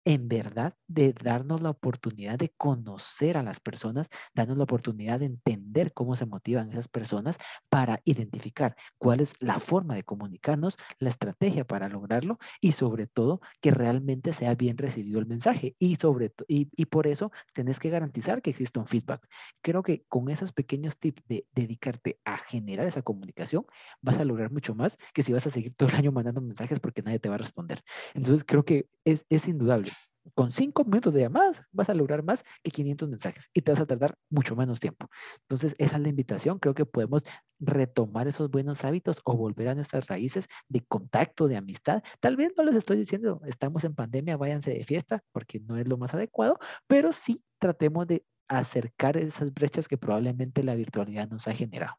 en 0.06 0.28
verdad 0.28 0.74
de 0.86 1.12
darnos 1.12 1.60
la 1.60 1.70
oportunidad 1.70 2.38
de 2.38 2.50
conocer 2.56 3.36
a 3.36 3.42
las 3.42 3.58
personas, 3.58 4.06
darnos 4.34 4.56
la 4.56 4.62
oportunidad 4.62 5.18
de 5.18 5.26
entender 5.26 5.92
cómo 5.92 6.14
se 6.14 6.26
motivan 6.26 6.70
esas 6.70 6.86
personas 6.86 7.38
para 7.68 8.02
identificar 8.04 8.76
cuál 8.98 9.18
es 9.18 9.34
la 9.40 9.58
forma 9.58 9.96
de 9.96 10.04
comunicarnos, 10.04 10.76
la 11.00 11.08
estrategia 11.08 11.66
para 11.66 11.88
lograrlo 11.88 12.38
y 12.60 12.70
sobre 12.70 13.08
todo 13.08 13.40
que 13.60 13.72
realmente 13.72 14.32
sea 14.32 14.54
bien 14.54 14.78
recibido 14.78 15.18
el 15.18 15.26
mensaje 15.26 15.74
y 15.80 15.96
sobre 15.96 16.32
y, 16.46 16.68
y 16.76 16.84
por 16.86 17.08
eso 17.08 17.32
tenés 17.52 17.80
que 17.80 17.90
garantizar 17.90 18.42
que 18.42 18.50
existe 18.50 18.78
un 18.78 18.86
feedback. 18.86 19.26
Creo 19.60 19.82
que 19.82 20.04
con 20.08 20.30
esos 20.30 20.52
pequeños 20.52 20.98
tips 21.00 21.24
de 21.26 21.48
dedicarte 21.52 22.20
a 22.24 22.38
generar 22.38 22.86
esa 22.86 23.02
comunicación 23.02 23.66
vas 24.02 24.18
a 24.20 24.24
lograr 24.24 24.52
mucho 24.52 24.72
más 24.76 24.98
que 25.12 25.24
si 25.24 25.32
vas 25.32 25.48
a 25.48 25.50
seguir 25.50 25.74
todo 25.74 25.88
el 25.88 25.96
año 25.96 26.12
mandando 26.12 26.40
mensajes 26.40 26.78
porque 26.78 27.02
nadie 27.02 27.18
te 27.18 27.28
va 27.28 27.34
a 27.34 27.38
responder. 27.38 27.82
Entonces 28.14 28.44
creo 28.46 28.64
que 28.64 28.88
es, 29.04 29.26
es 29.28 29.48
indudable 29.48 29.95
con 30.34 30.52
cinco 30.52 30.84
minutos 30.84 31.12
de 31.14 31.20
llamadas 31.20 31.62
vas 31.72 31.88
a 31.88 31.94
lograr 31.94 32.22
más 32.22 32.44
que 32.62 32.70
500 32.70 33.08
mensajes 33.08 33.50
y 33.52 33.62
te 33.62 33.72
vas 33.72 33.80
a 33.80 33.86
tardar 33.86 34.16
mucho 34.30 34.56
menos 34.56 34.80
tiempo. 34.80 35.08
Entonces, 35.42 35.74
esa 35.78 35.96
es 35.96 36.02
la 36.02 36.08
invitación. 36.08 36.58
Creo 36.58 36.74
que 36.74 36.86
podemos 36.86 37.22
retomar 37.58 38.28
esos 38.28 38.50
buenos 38.50 38.84
hábitos 38.84 39.20
o 39.24 39.36
volver 39.36 39.68
a 39.68 39.74
nuestras 39.74 40.06
raíces 40.06 40.46
de 40.68 40.82
contacto, 40.82 41.48
de 41.48 41.56
amistad. 41.56 42.02
Tal 42.20 42.36
vez 42.36 42.52
no 42.56 42.64
les 42.64 42.74
estoy 42.74 42.96
diciendo, 42.96 43.40
estamos 43.46 43.84
en 43.84 43.94
pandemia, 43.94 44.36
váyanse 44.36 44.72
de 44.72 44.84
fiesta, 44.84 45.22
porque 45.32 45.60
no 45.60 45.76
es 45.76 45.88
lo 45.88 45.96
más 45.96 46.14
adecuado, 46.14 46.58
pero 46.86 47.12
sí 47.12 47.42
tratemos 47.58 48.06
de 48.06 48.24
acercar 48.48 49.16
esas 49.16 49.52
brechas 49.52 49.88
que 49.88 49.98
probablemente 49.98 50.62
la 50.62 50.74
virtualidad 50.74 51.28
nos 51.28 51.48
ha 51.48 51.54
generado. 51.54 51.96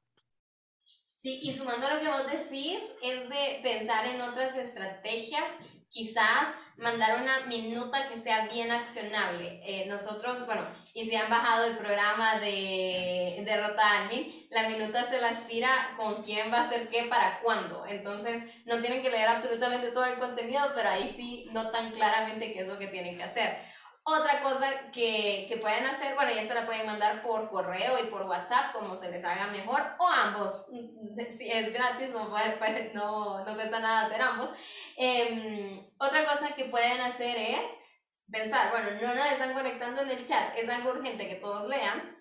Sí, 1.11 1.39
y 1.41 1.51
sumando 1.51 1.87
a 1.87 1.95
lo 1.95 1.99
que 1.99 2.07
vos 2.07 2.31
decís, 2.31 2.93
es 3.01 3.27
de 3.27 3.59
pensar 3.63 4.05
en 4.05 4.21
otras 4.21 4.55
estrategias 4.55 5.57
quizás 5.89 6.49
mandar 6.77 7.21
una 7.21 7.47
minuta 7.47 8.07
que 8.07 8.17
sea 8.17 8.47
bien 8.47 8.71
accionable. 8.71 9.61
Eh, 9.63 9.85
nosotros, 9.87 10.45
bueno, 10.45 10.61
y 10.93 11.05
si 11.05 11.15
han 11.15 11.29
bajado 11.29 11.65
el 11.65 11.77
programa 11.77 12.39
de, 12.39 13.43
de 13.45 13.61
Rota 13.61 14.03
Admin, 14.03 14.47
la 14.49 14.69
minuta 14.69 15.03
se 15.03 15.19
las 15.19 15.47
tira 15.47 15.69
con 15.97 16.23
quién 16.23 16.51
va 16.51 16.59
a 16.59 16.61
hacer 16.61 16.87
qué 16.89 17.03
para 17.03 17.39
cuándo. 17.41 17.85
Entonces, 17.87 18.43
no 18.65 18.79
tienen 18.79 19.01
que 19.01 19.09
leer 19.09 19.27
absolutamente 19.27 19.89
todo 19.89 20.05
el 20.05 20.19
contenido, 20.19 20.61
pero 20.75 20.89
ahí 20.89 21.11
sí 21.13 21.47
notan 21.51 21.91
claramente 21.91 22.53
qué 22.53 22.61
es 22.61 22.67
lo 22.67 22.77
que 22.77 22.87
tienen 22.87 23.17
que 23.17 23.23
hacer. 23.23 23.57
Otra 24.09 24.41
cosa 24.41 24.89
que, 24.93 25.47
que, 25.49 25.57
pueden 25.57 25.85
hacer, 25.85 26.15
bueno, 26.15 26.31
ya 26.31 26.41
esta 26.41 26.53
la 26.53 26.65
pueden 26.65 26.85
mandar 26.85 27.21
por 27.21 27.49
correo 27.49 28.01
y 28.01 28.07
por 28.09 28.21
WhatsApp, 28.23 28.71
como 28.71 28.95
se 28.95 29.11
les 29.11 29.21
haga 29.25 29.47
mejor, 29.47 29.81
o 29.99 30.07
ambos. 30.07 30.65
Si 31.29 31.51
es 31.51 31.73
gratis, 31.73 32.11
no, 32.11 32.29
puede, 32.29 32.91
no, 32.93 33.43
no 33.43 33.55
cuesta 33.55 33.81
nada 33.81 34.05
hacer 34.05 34.21
ambos. 34.21 34.51
Em, 34.99 35.71
otra 35.99 36.25
cosa 36.25 36.55
que 36.55 36.65
pueden 36.65 36.99
hacer 37.01 37.37
es 37.37 37.77
pensar, 38.31 38.71
bueno, 38.71 38.89
no 38.99 39.13
nos 39.13 39.31
están 39.31 39.53
conectando 39.53 40.01
en 40.01 40.09
el 40.09 40.25
chat, 40.25 40.57
es 40.57 40.67
algo 40.67 40.89
urgente 40.89 41.27
que 41.27 41.35
todos 41.35 41.69
lean, 41.69 42.17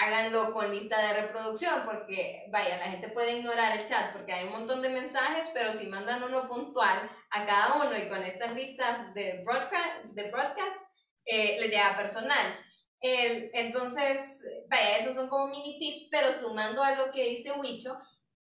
háganlo 0.00 0.52
con 0.52 0.70
lista 0.70 1.02
de 1.02 1.22
reproducción, 1.22 1.82
porque 1.84 2.46
vaya, 2.52 2.78
la 2.78 2.92
gente 2.92 3.08
puede 3.08 3.38
ignorar 3.38 3.76
el 3.76 3.84
chat 3.84 4.12
porque 4.12 4.32
hay 4.32 4.46
un 4.46 4.52
montón 4.52 4.82
de 4.82 4.90
mensajes, 4.90 5.50
pero 5.52 5.72
si 5.72 5.88
mandan 5.88 6.22
uno 6.22 6.48
puntual 6.48 7.10
a 7.30 7.44
cada 7.44 7.82
uno 7.82 7.98
y 7.98 8.08
con 8.08 8.22
estas 8.22 8.54
listas 8.54 9.12
de 9.14 9.42
broadcast, 9.44 10.04
de 10.12 10.30
broadcast 10.30 10.80
eh, 11.24 11.56
les 11.60 11.70
llega 11.70 11.96
personal. 11.96 12.56
Entonces, 13.02 14.42
vaya, 14.68 14.96
esos 14.96 15.14
son 15.14 15.28
como 15.28 15.48
mini 15.48 15.78
tips, 15.78 16.08
pero 16.10 16.30
sumando 16.30 16.82
a 16.82 16.94
lo 16.94 17.10
que 17.10 17.30
dice 17.30 17.50
Wicho 17.52 17.98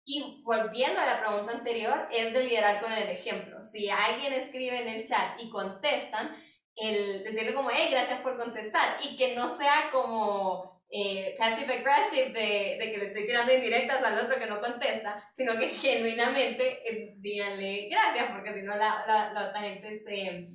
y 0.05 0.41
volviendo 0.43 0.99
a 0.99 1.05
la 1.05 1.19
pregunta 1.19 1.53
anterior, 1.53 2.07
es 2.11 2.33
de 2.33 2.43
liderar 2.43 2.81
con 2.81 2.91
el 2.91 3.09
ejemplo. 3.09 3.63
Si 3.63 3.89
alguien 3.89 4.33
escribe 4.33 4.81
en 4.81 4.87
el 4.87 5.07
chat 5.07 5.39
y 5.39 5.49
contestan, 5.49 6.35
el 6.75 7.23
decirle 7.23 7.53
como, 7.53 7.69
hey, 7.71 7.89
gracias 7.91 8.21
por 8.21 8.37
contestar, 8.37 8.97
y 9.03 9.15
que 9.15 9.35
no 9.35 9.49
sea 9.49 9.89
como 9.91 10.81
eh, 10.89 11.35
passive 11.37 11.73
aggressive 11.73 12.29
de, 12.29 12.77
de, 12.79 12.91
que 12.91 12.97
le 12.97 13.05
estoy 13.05 13.25
tirando 13.25 13.53
indirectas 13.53 14.03
al 14.03 14.17
otro 14.23 14.39
que 14.39 14.47
no 14.47 14.59
contesta, 14.59 15.21
sino 15.31 15.57
que 15.57 15.67
genuinamente 15.69 16.81
eh, 16.89 17.13
díganle 17.17 17.89
gracias, 17.89 18.31
porque 18.31 18.53
si 18.53 18.61
no 18.63 18.75
la, 18.75 19.03
la, 19.05 19.33
la 19.33 19.49
otra 19.49 19.61
gente 19.61 19.95
se 19.97 20.47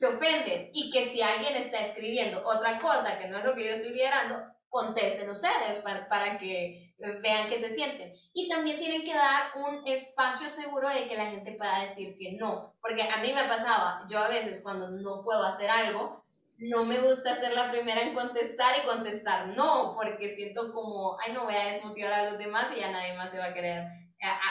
se 0.00 0.06
ofenden 0.06 0.70
y 0.72 0.88
que 0.90 1.04
si 1.04 1.20
alguien 1.20 1.56
está 1.56 1.80
escribiendo 1.80 2.42
otra 2.46 2.78
cosa 2.78 3.18
que 3.18 3.28
no 3.28 3.38
es 3.38 3.44
lo 3.44 3.54
que 3.54 3.64
yo 3.64 3.72
estoy 3.72 3.92
liderando, 3.92 4.40
contesten 4.68 5.28
ustedes 5.28 5.78
para, 5.82 6.08
para 6.08 6.38
que 6.38 6.89
vean 7.22 7.48
que 7.48 7.58
se 7.58 7.70
sienten. 7.70 8.12
Y 8.32 8.48
también 8.48 8.78
tienen 8.78 9.02
que 9.02 9.14
dar 9.14 9.52
un 9.56 9.86
espacio 9.86 10.48
seguro 10.48 10.88
de 10.88 11.08
que 11.08 11.16
la 11.16 11.26
gente 11.26 11.52
pueda 11.52 11.82
decir 11.82 12.16
que 12.18 12.36
no, 12.38 12.74
porque 12.80 13.02
a 13.02 13.18
mí 13.22 13.32
me 13.32 13.44
pasaba, 13.44 14.06
yo 14.08 14.18
a 14.18 14.28
veces 14.28 14.60
cuando 14.62 14.90
no 14.90 15.22
puedo 15.22 15.44
hacer 15.44 15.70
algo, 15.70 16.22
no 16.58 16.84
me 16.84 16.98
gusta 17.00 17.34
ser 17.34 17.54
la 17.54 17.70
primera 17.70 18.02
en 18.02 18.14
contestar 18.14 18.74
y 18.78 18.86
contestar 18.86 19.48
no, 19.48 19.94
porque 19.96 20.28
siento 20.28 20.72
como, 20.74 21.18
ay, 21.20 21.32
no 21.32 21.44
voy 21.44 21.54
a 21.54 21.72
desmotivar 21.72 22.12
a 22.12 22.30
los 22.30 22.38
demás 22.38 22.68
y 22.76 22.80
ya 22.80 22.90
nadie 22.90 23.14
más 23.14 23.30
se 23.30 23.38
va 23.38 23.46
a 23.46 23.54
querer 23.54 23.86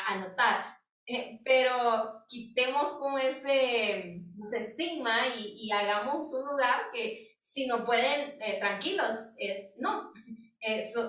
anotar. 0.07 0.79
Eh, 1.05 1.39
pero 1.43 2.23
quitemos 2.27 2.89
como 2.93 3.17
ese, 3.17 4.21
estigma 4.57 5.11
y, 5.37 5.71
hagamos 5.71 6.31
un 6.33 6.49
lugar 6.49 6.89
que 6.93 7.35
si 7.39 7.67
no 7.67 7.85
pueden, 7.85 8.39
eh, 8.41 8.57
tranquilos, 8.59 9.33
es 9.37 9.73
no, 9.77 10.08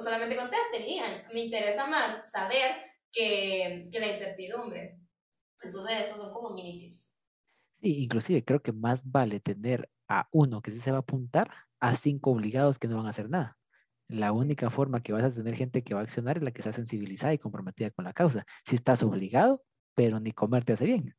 solamente 0.03 0.37
contesten 0.37 0.83
y 0.83 0.93
digan, 0.95 1.23
me 1.33 1.41
interesa 1.45 1.87
más 1.87 2.31
saber 2.31 2.71
que, 3.13 3.89
que 3.93 4.01
la 4.01 4.07
incertidumbre. 4.07 4.99
Entonces 5.63 5.93
esos 6.01 6.19
son 6.19 6.33
como 6.33 6.51
mini 6.55 6.81
tips. 6.81 7.19
Sí, 7.83 8.03
inclusive 8.03 8.45
creo 8.45 8.63
que 8.63 8.73
más 8.73 9.11
vale 9.11 9.41
tener 9.41 9.91
a 10.09 10.29
uno 10.33 10.61
que 10.63 10.71
sí 10.71 10.81
se 10.81 10.91
va 10.91 10.99
a 10.99 11.01
apuntar 11.01 11.51
a 11.81 11.97
cinco 11.97 12.31
obligados 12.31 12.79
que 12.79 12.89
no 12.89 12.97
van 12.97 13.07
a 13.07 13.11
hacer 13.11 13.31
nada. 13.31 13.59
La 14.09 14.33
única 14.33 14.71
forma 14.71 15.03
que 15.03 15.13
vas 15.13 15.25
a 15.25 15.35
tener 15.35 15.55
gente 15.57 15.83
que 15.83 15.95
va 15.95 16.01
a 16.01 16.05
accionar 16.05 16.39
es 16.39 16.43
la 16.45 16.51
que 16.53 16.61
está 16.61 16.73
sensibilizada 16.73 17.33
y 17.35 17.39
comprometida 17.39 17.91
con 17.91 18.05
la 18.05 18.13
causa. 18.13 18.45
Si 18.65 18.77
estás 18.77 19.03
obligado, 19.03 19.63
pero 19.95 20.21
ni 20.21 20.33
comer 20.33 20.65
te 20.65 20.75
hace 20.75 20.85
bien. 20.87 21.15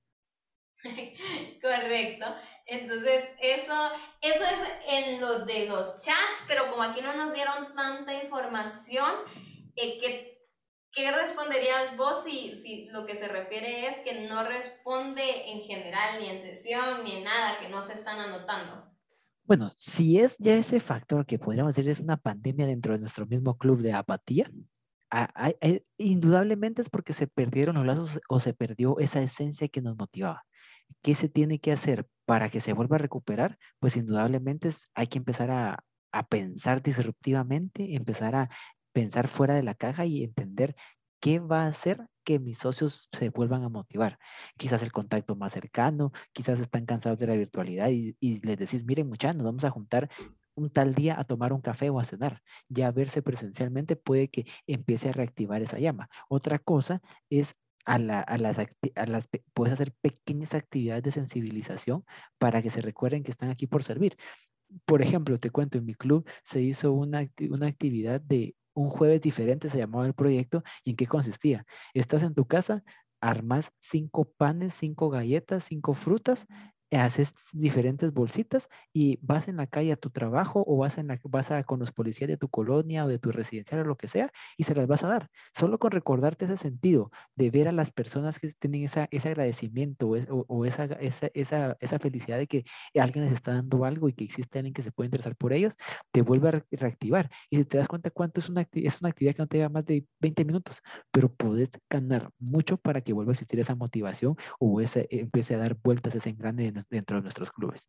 Correcto. 1.62 2.26
Entonces, 2.72 3.30
eso, 3.42 3.74
eso 4.22 4.46
es 4.46 4.60
en 4.88 5.20
lo 5.20 5.46
de 5.46 5.66
los 5.68 6.00
chats, 6.00 6.46
pero 6.48 6.70
como 6.70 6.84
aquí 6.84 7.02
no 7.02 7.14
nos 7.18 7.34
dieron 7.34 7.76
tanta 7.76 8.24
información, 8.24 9.12
eh, 9.76 9.98
¿qué, 10.00 10.48
¿qué, 10.94 11.12
responderías 11.12 11.98
vos 11.98 12.24
si, 12.24 12.56
si 12.56 12.88
lo 12.88 13.06
que 13.06 13.18
se 13.18 13.28
refiere 13.28 13.88
es 13.88 13.98
que 13.98 14.26
no 14.30 14.44
responde 14.44 15.52
en 15.52 15.62
general, 15.62 16.22
ni 16.22 16.30
en 16.30 16.40
sesión, 16.40 17.04
ni 17.04 17.18
en 17.18 17.26
nada, 17.26 17.60
que 17.60 17.68
no 17.68 17.82
se 17.82 17.92
están 17.92 18.18
anotando? 18.22 18.90
Bueno, 19.44 19.74
si 19.78 20.22
es 20.22 20.38
ya 20.38 20.56
ese 20.56 20.80
factor 20.80 21.26
que 21.26 21.40
podríamos 21.40 21.76
decir 21.76 21.92
es 21.92 22.00
una 22.00 22.16
pandemia 22.16 22.68
dentro 22.68 22.94
de 22.94 23.00
nuestro 23.00 23.26
mismo 23.26 23.58
club 23.58 23.82
de 23.82 23.92
apatía, 23.92 24.50
indudablemente 25.98 26.82
es 26.82 26.90
porque 26.90 27.12
se 27.12 27.28
perdieron 27.28 27.76
los 27.76 27.86
lazos 27.86 28.22
o 28.30 28.40
se 28.40 28.54
perdió 28.54 28.98
esa 29.00 29.22
esencia 29.22 29.68
que 29.68 29.82
nos 29.82 29.98
motivaba. 29.98 30.46
¿Qué 31.02 31.16
se 31.16 31.30
tiene 31.30 31.60
que 31.60 31.72
hacer 31.72 32.08
para 32.26 32.50
que 32.50 32.60
se 32.62 32.74
vuelva 32.74 32.98
a 32.98 33.00
recuperar? 33.00 33.58
Pues 33.80 33.96
indudablemente 33.98 34.70
hay 34.96 35.08
que 35.08 35.18
empezar 35.20 35.52
a, 35.52 35.84
a 36.12 36.28
pensar 36.28 36.82
disruptivamente, 36.82 37.96
empezar 37.96 38.36
a 38.36 38.50
pensar 38.94 39.28
fuera 39.28 39.54
de 39.56 39.64
la 39.64 39.76
caja 39.76 40.06
y 40.06 40.24
entender 40.24 40.76
qué 41.20 41.40
va 41.40 41.64
a 41.66 41.68
hacer 41.68 42.08
que 42.24 42.40
mis 42.40 42.58
socios 42.58 43.10
se 43.12 43.30
vuelvan 43.30 43.64
a 43.64 43.70
motivar. 43.70 44.18
Quizás 44.58 44.84
el 44.84 44.92
contacto 44.92 45.36
más 45.36 45.54
cercano, 45.54 46.12
quizás 46.34 46.60
están 46.60 46.86
cansados 46.86 47.20
de 47.20 47.28
la 47.28 47.36
virtualidad 47.36 47.90
y, 47.90 48.18
y 48.20 48.40
les 48.42 48.58
decís, 48.58 48.84
miren 48.86 49.08
muchachos, 49.08 49.38
nos 49.38 49.46
vamos 49.46 49.64
a 49.64 49.70
juntar 49.72 50.10
un 50.56 50.70
tal 50.70 50.94
día 50.96 51.20
a 51.20 51.24
tomar 51.24 51.54
un 51.54 51.62
café 51.62 51.90
o 51.90 52.00
a 52.00 52.04
cenar. 52.04 52.42
Ya 52.70 52.92
verse 52.92 53.22
presencialmente 53.22 53.96
puede 53.96 54.30
que 54.30 54.46
empiece 54.68 55.10
a 55.10 55.14
reactivar 55.14 55.62
esa 55.62 55.80
llama. 55.80 56.10
Otra 56.30 56.60
cosa 56.60 57.02
es 57.30 57.56
a, 57.86 57.98
las, 57.98 59.30
puedes 59.54 59.74
hacer 59.74 59.94
pequeñas 60.02 60.54
actividades 60.54 61.04
de 61.04 61.12
sensibilización 61.12 62.06
para 62.38 62.62
que 62.62 62.70
se 62.70 62.82
recuerden 62.82 63.24
que 63.24 63.32
están 63.32 63.50
aquí 63.50 63.68
por 63.68 63.84
servir. 63.84 64.18
Por 64.86 65.02
ejemplo, 65.02 65.40
te 65.40 65.50
cuento, 65.50 65.78
en 65.78 65.86
mi 65.86 65.96
club 65.96 66.28
se 66.44 66.62
hizo 66.62 66.94
una, 66.94 67.28
una 67.50 67.68
actividad 67.68 68.22
de 68.22 68.56
un 68.74 68.90
jueves 68.90 69.22
diferente, 69.22 69.70
se 69.70 69.78
llamaba 69.78 70.08
el 70.08 70.14
proyecto, 70.14 70.64
y 70.84 70.92
en 70.92 70.96
qué 70.96 71.08
consistía. 71.08 71.66
Estás 71.94 72.24
en 72.24 72.34
tu 72.34 72.46
casa, 72.46 72.84
armas 73.20 73.72
cinco 73.80 74.26
panes, 74.38 74.74
cinco 74.74 75.10
galletas, 75.10 75.66
cinco 75.66 75.94
frutas 75.94 76.48
haces 76.98 77.34
diferentes 77.54 78.14
bolsitas 78.14 78.70
y 78.94 79.20
vas 79.22 79.48
en 79.48 79.58
la 79.58 79.68
calle 79.68 79.94
a 79.94 79.96
tu 79.96 80.10
trabajo 80.10 80.64
o 80.68 80.78
vas, 80.78 80.98
en 80.98 81.08
la, 81.08 81.20
vas 81.24 81.52
a, 81.52 81.64
con 81.64 81.80
los 81.80 81.92
policías 81.92 82.28
de 82.28 82.38
tu 82.38 82.50
colonia 82.50 83.06
o 83.06 83.08
de 83.08 83.20
tu 83.20 83.32
residencial 83.32 83.82
o 83.82 83.84
lo 83.86 83.98
que 83.98 84.08
sea 84.08 84.32
y 84.58 84.64
se 84.64 84.76
las 84.76 84.88
vas 84.88 85.04
a 85.04 85.08
dar. 85.08 85.30
Solo 85.54 85.80
con 85.80 85.92
recordarte 85.92 86.46
ese 86.46 86.58
sentido 86.58 87.12
de 87.36 87.50
ver 87.50 87.68
a 87.68 87.72
las 87.72 87.92
personas 87.92 88.40
que 88.40 88.52
tienen 88.60 88.84
esa, 88.84 89.08
ese 89.12 89.30
agradecimiento 89.30 90.10
o, 90.10 90.46
o, 90.48 90.66
esa, 90.66 90.86
esa, 90.86 91.30
esa, 91.34 91.78
esa, 91.80 92.00
felicidad 92.00 92.38
de 92.38 92.48
que 92.48 92.66
alguien 92.96 93.26
les 93.26 93.34
está 93.34 93.54
dando 93.54 93.86
algo 93.86 94.10
y 94.10 94.14
que 94.14 94.24
existe 94.24 94.60
alguien 94.60 94.74
que 94.74 94.82
se 94.82 94.92
puede 94.92 95.08
interesar 95.08 95.36
por 95.36 95.54
ellos, 95.54 95.76
te 96.12 96.22
vuelve 96.22 96.50
a 96.50 96.66
reactivar. 96.72 97.30
Y 97.50 97.58
si 97.58 97.66
te 97.66 97.78
das 97.78 97.88
cuenta 97.88 98.10
cuánto 98.10 98.40
es 98.40 98.50
una, 98.50 98.68
es 98.74 99.02
una 99.02 99.10
actividad 99.10 99.36
que 99.36 99.42
no 99.42 99.48
te 99.48 99.58
lleva 99.58 99.70
más 99.70 99.86
de 99.86 100.06
20 100.20 100.46
minutos, 100.46 100.82
pero 101.12 101.34
puedes 101.34 101.70
ganar 101.90 102.32
mucho 102.40 102.78
para 102.78 103.02
que 103.02 103.14
vuelva 103.14 103.32
a 103.32 103.34
existir 103.34 103.60
esa 103.60 103.76
motivación 103.76 104.36
o 104.60 104.82
ese, 104.82 105.08
empiece 105.12 105.56
a 105.56 105.58
dar 105.58 105.76
vueltas 105.76 106.16
ese 106.16 106.30
engrane 106.30 106.64
de 106.64 106.72
dentro 106.90 107.18
de 107.18 107.24
nuestros 107.24 107.52
clubes. 107.52 107.88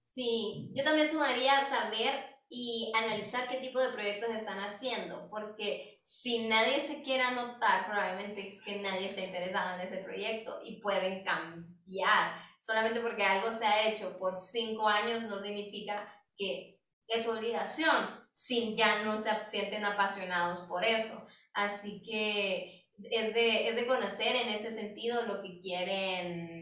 Sí, 0.00 0.70
yo 0.74 0.82
también 0.82 1.08
sumaría 1.08 1.62
saber 1.64 2.30
y 2.52 2.92
analizar 2.96 3.46
qué 3.46 3.58
tipo 3.58 3.78
de 3.78 3.92
proyectos 3.92 4.30
están 4.30 4.58
haciendo, 4.58 5.30
porque 5.30 6.00
si 6.02 6.48
nadie 6.48 6.80
se 6.80 7.00
quiere 7.00 7.22
anotar, 7.22 7.86
probablemente 7.86 8.48
es 8.48 8.60
que 8.60 8.80
nadie 8.80 9.06
está 9.06 9.20
interesado 9.20 9.78
en 9.78 9.86
ese 9.86 9.98
proyecto 9.98 10.58
y 10.64 10.80
pueden 10.80 11.22
cambiar. 11.22 12.34
Solamente 12.60 13.00
porque 13.00 13.22
algo 13.22 13.52
se 13.52 13.64
ha 13.64 13.88
hecho 13.88 14.18
por 14.18 14.34
cinco 14.34 14.88
años 14.88 15.22
no 15.22 15.38
significa 15.38 16.12
que 16.36 16.80
es 17.06 17.26
obligación, 17.28 18.28
si 18.32 18.74
ya 18.74 19.04
no 19.04 19.16
se 19.16 19.30
sienten 19.44 19.84
apasionados 19.84 20.60
por 20.66 20.84
eso. 20.84 21.22
Así 21.52 22.02
que 22.02 22.88
es 23.12 23.34
de, 23.34 23.68
es 23.68 23.76
de 23.76 23.86
conocer 23.86 24.34
en 24.34 24.48
ese 24.48 24.72
sentido 24.72 25.22
lo 25.22 25.40
que 25.40 25.58
quieren 25.60 26.59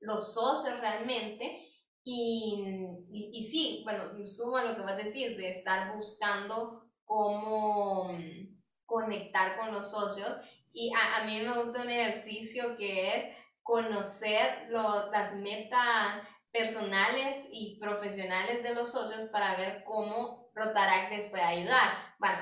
los 0.00 0.34
socios 0.34 0.78
realmente 0.80 1.60
y, 2.08 2.62
y, 3.10 3.50
sí, 3.50 3.82
bueno, 3.82 4.04
sumo 4.28 4.58
a 4.58 4.62
lo 4.62 4.76
que 4.76 4.82
vas 4.82 4.92
a 4.92 4.96
decir, 4.96 5.36
de 5.36 5.48
estar 5.48 5.92
buscando 5.92 6.88
cómo 7.04 8.12
mm, 8.12 8.60
conectar 8.84 9.58
con 9.58 9.72
los 9.72 9.90
socios. 9.90 10.36
Y 10.72 10.92
a, 10.94 11.16
a 11.16 11.24
mí 11.24 11.40
me 11.40 11.58
gusta 11.58 11.82
un 11.82 11.90
ejercicio 11.90 12.76
que 12.76 13.16
es 13.16 13.26
conocer 13.60 14.68
las 14.70 15.34
metas 15.34 16.22
personales 16.52 17.44
y 17.50 17.76
profesionales 17.80 18.62
de 18.62 18.72
los 18.72 18.92
socios 18.92 19.24
para 19.30 19.56
ver 19.56 19.82
cómo 19.82 20.52
Rotaract 20.54 21.10
les 21.10 21.26
puede 21.26 21.42
ayudar. 21.42 21.90
Bueno, 22.20 22.38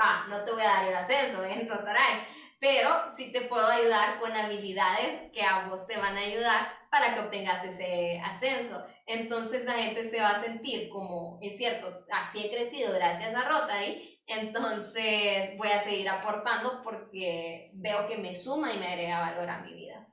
va, 0.00 0.26
no 0.28 0.44
te 0.44 0.52
voy 0.52 0.62
a 0.62 0.66
dar 0.66 0.86
el 0.86 0.94
ascenso 0.94 1.44
en 1.44 1.68
Rotaract, 1.68 2.28
pero 2.60 3.10
sí 3.10 3.32
te 3.32 3.40
puedo 3.42 3.66
ayudar 3.66 4.20
con 4.20 4.30
habilidades 4.30 5.32
que 5.32 5.42
a 5.42 5.66
vos 5.66 5.88
te 5.88 5.96
van 5.96 6.16
a 6.16 6.20
ayudar 6.20 6.79
para 6.90 7.14
que 7.14 7.20
obtengas 7.20 7.64
ese 7.64 8.20
ascenso. 8.24 8.84
Entonces 9.06 9.64
la 9.64 9.74
gente 9.74 10.04
se 10.04 10.20
va 10.20 10.30
a 10.30 10.40
sentir 10.40 10.88
como, 10.90 11.38
es 11.40 11.56
cierto, 11.56 12.04
así 12.10 12.44
he 12.44 12.50
crecido 12.50 12.92
gracias 12.92 13.34
a 13.34 13.48
Rotary, 13.48 14.20
entonces 14.26 15.56
voy 15.56 15.68
a 15.68 15.80
seguir 15.80 16.08
aportando 16.08 16.82
porque 16.82 17.70
veo 17.74 18.06
que 18.06 18.18
me 18.18 18.34
suma 18.34 18.72
y 18.72 18.78
me 18.78 18.86
agrega 18.86 19.20
valor 19.20 19.48
a 19.48 19.62
mi 19.62 19.74
vida. 19.74 20.06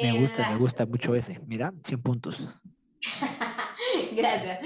Me 0.00 0.20
gusta, 0.20 0.50
me 0.50 0.56
gusta 0.56 0.86
mucho 0.86 1.14
ese. 1.14 1.38
Mira, 1.46 1.72
100 1.84 2.02
puntos. 2.02 2.38
Gracias. 4.12 4.60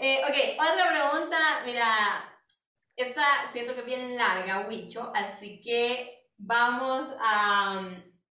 Eh, 0.00 0.20
ok, 0.26 0.58
otra 0.58 0.88
pregunta. 0.90 1.36
Mira, 1.66 1.84
esta 2.96 3.22
siento 3.50 3.74
que 3.74 3.80
es 3.80 3.86
bien 3.86 4.16
larga, 4.16 4.66
Wicho, 4.68 5.12
así 5.14 5.60
que 5.60 6.28
vamos 6.38 7.08
a, 7.20 7.88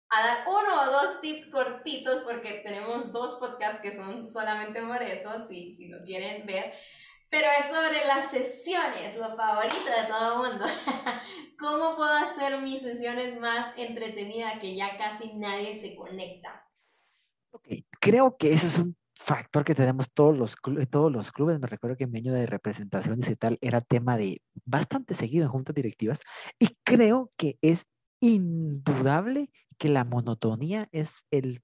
a, 0.09 0.27
dar 0.27 0.47
uno 0.47 0.81
o 0.81 0.91
dos 0.91 1.21
tips 1.21 1.45
cortitos 1.45 2.21
porque 2.23 2.61
tenemos 2.63 3.11
dos 3.11 3.35
podcasts 3.35 3.79
que 3.81 3.91
son 3.91 4.27
solamente 4.27 4.81
por 4.81 5.01
eso, 5.01 5.39
si, 5.47 5.73
si 5.73 5.87
lo 5.87 6.03
quieren 6.03 6.45
ver. 6.45 6.73
Pero 7.29 7.47
es 7.59 7.65
sobre 7.65 8.05
las 8.07 8.31
sesiones, 8.31 9.15
lo 9.15 9.35
favorito 9.35 9.75
de 9.85 10.07
todo 10.07 10.45
el 10.45 10.51
mundo. 10.51 10.65
¿Cómo 11.59 11.95
puedo 11.95 12.13
hacer 12.13 12.59
mis 12.61 12.81
sesiones 12.81 13.39
más 13.39 13.71
entretenidas 13.77 14.59
que 14.59 14.75
ya 14.75 14.97
casi 14.97 15.35
nadie 15.35 15.75
se 15.75 15.95
conecta? 15.95 16.65
Okay. 17.51 17.85
Creo 17.99 18.35
que 18.37 18.53
eso 18.53 18.67
es 18.67 18.79
un 18.79 18.95
factor 19.15 19.63
que 19.63 19.75
tenemos 19.75 20.11
todos 20.11 20.35
los, 20.35 20.55
todos 20.89 21.11
los 21.11 21.31
clubes. 21.31 21.59
Me 21.59 21.67
recuerdo 21.67 21.97
que 21.97 22.07
mi 22.07 22.19
año 22.19 22.33
de 22.33 22.45
representaciones 22.45 23.29
y 23.29 23.35
tal 23.35 23.57
era 23.61 23.81
tema 23.81 24.17
de 24.17 24.41
bastante 24.65 25.13
seguido 25.13 25.45
en 25.45 25.51
juntas 25.51 25.75
directivas 25.75 26.19
y 26.57 26.77
creo 26.83 27.31
que 27.37 27.57
es 27.61 27.85
indudable 28.21 29.51
que 29.79 29.89
la 29.89 30.03
monotonía 30.03 30.87
es 30.91 31.23
el 31.31 31.63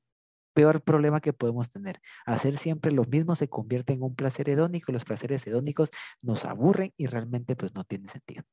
peor 0.55 0.81
problema 0.81 1.19
que 1.22 1.34
podemos 1.34 1.69
tener. 1.69 2.00
Hacer 2.25 2.57
siempre 2.57 2.91
lo 2.91 3.03
mismo 3.03 3.36
se 3.36 3.50
convierte 3.50 3.93
en 3.93 4.01
un 4.01 4.15
placer 4.15 4.50
hedónico, 4.50 4.91
los 4.91 5.03
placeres 5.03 5.45
hedónicos 5.45 5.91
nos 6.24 6.45
aburren 6.45 6.93
y 6.98 7.07
realmente 7.07 7.55
pues 7.55 7.75
no 7.75 7.84
tiene 7.84 8.07
sentido. 8.07 8.43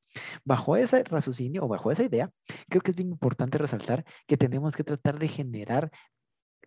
Bajo 0.43 0.75
ese 0.75 1.03
raciocinio 1.03 1.63
o 1.63 1.67
bajo 1.67 1.91
esa 1.91 2.03
idea, 2.03 2.29
creo 2.69 2.81
que 2.81 2.91
es 2.91 2.97
bien 2.97 3.09
importante 3.09 3.57
resaltar 3.57 4.05
que 4.27 4.37
tenemos 4.37 4.75
que 4.75 4.83
tratar 4.83 5.17
de 5.17 5.29
generar 5.29 5.91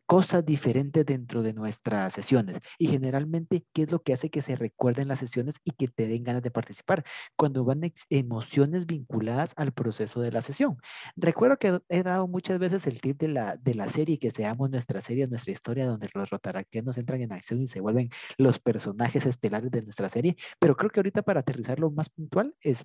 cosas 0.06 0.44
diferentes 0.46 1.04
dentro 1.04 1.42
de 1.42 1.52
nuestras 1.52 2.12
sesiones. 2.14 2.58
Y 2.78 2.88
generalmente, 2.88 3.64
¿qué 3.72 3.82
es 3.82 3.90
lo 3.90 4.02
que 4.02 4.12
hace 4.12 4.30
que 4.30 4.42
se 4.42 4.56
recuerden 4.56 5.08
las 5.08 5.18
sesiones 5.18 5.56
y 5.64 5.72
que 5.72 5.88
te 5.88 6.06
den 6.06 6.24
ganas 6.24 6.42
de 6.42 6.50
participar? 6.50 7.04
Cuando 7.36 7.64
van 7.64 7.82
emociones 8.10 8.86
vinculadas 8.86 9.52
al 9.56 9.72
proceso 9.72 10.20
de 10.20 10.32
la 10.32 10.42
sesión. 10.42 10.78
Recuerdo 11.16 11.58
que 11.58 11.80
he 11.88 12.02
dado 12.02 12.28
muchas 12.28 12.58
veces 12.58 12.86
el 12.86 13.00
tip 13.00 13.18
de 13.18 13.28
la, 13.28 13.56
de 13.56 13.74
la 13.74 13.88
serie, 13.88 14.18
que 14.18 14.30
seamos 14.30 14.70
nuestra 14.70 15.00
serie, 15.02 15.26
nuestra 15.26 15.52
historia, 15.52 15.86
donde 15.86 16.08
los 16.14 16.30
rotaractianos 16.30 16.98
entran 16.98 17.20
en 17.22 17.32
acción 17.32 17.60
y 17.62 17.66
se 17.66 17.80
vuelven 17.80 18.10
los 18.38 18.58
personajes 18.58 19.26
estelares 19.26 19.70
de 19.70 19.82
nuestra 19.82 20.08
serie. 20.08 20.36
Pero 20.58 20.76
creo 20.76 20.90
que 20.90 21.00
ahorita 21.00 21.22
para 21.22 21.40
aterrizarlo 21.40 21.90
más 21.90 22.08
puntual 22.10 22.54
es 22.60 22.84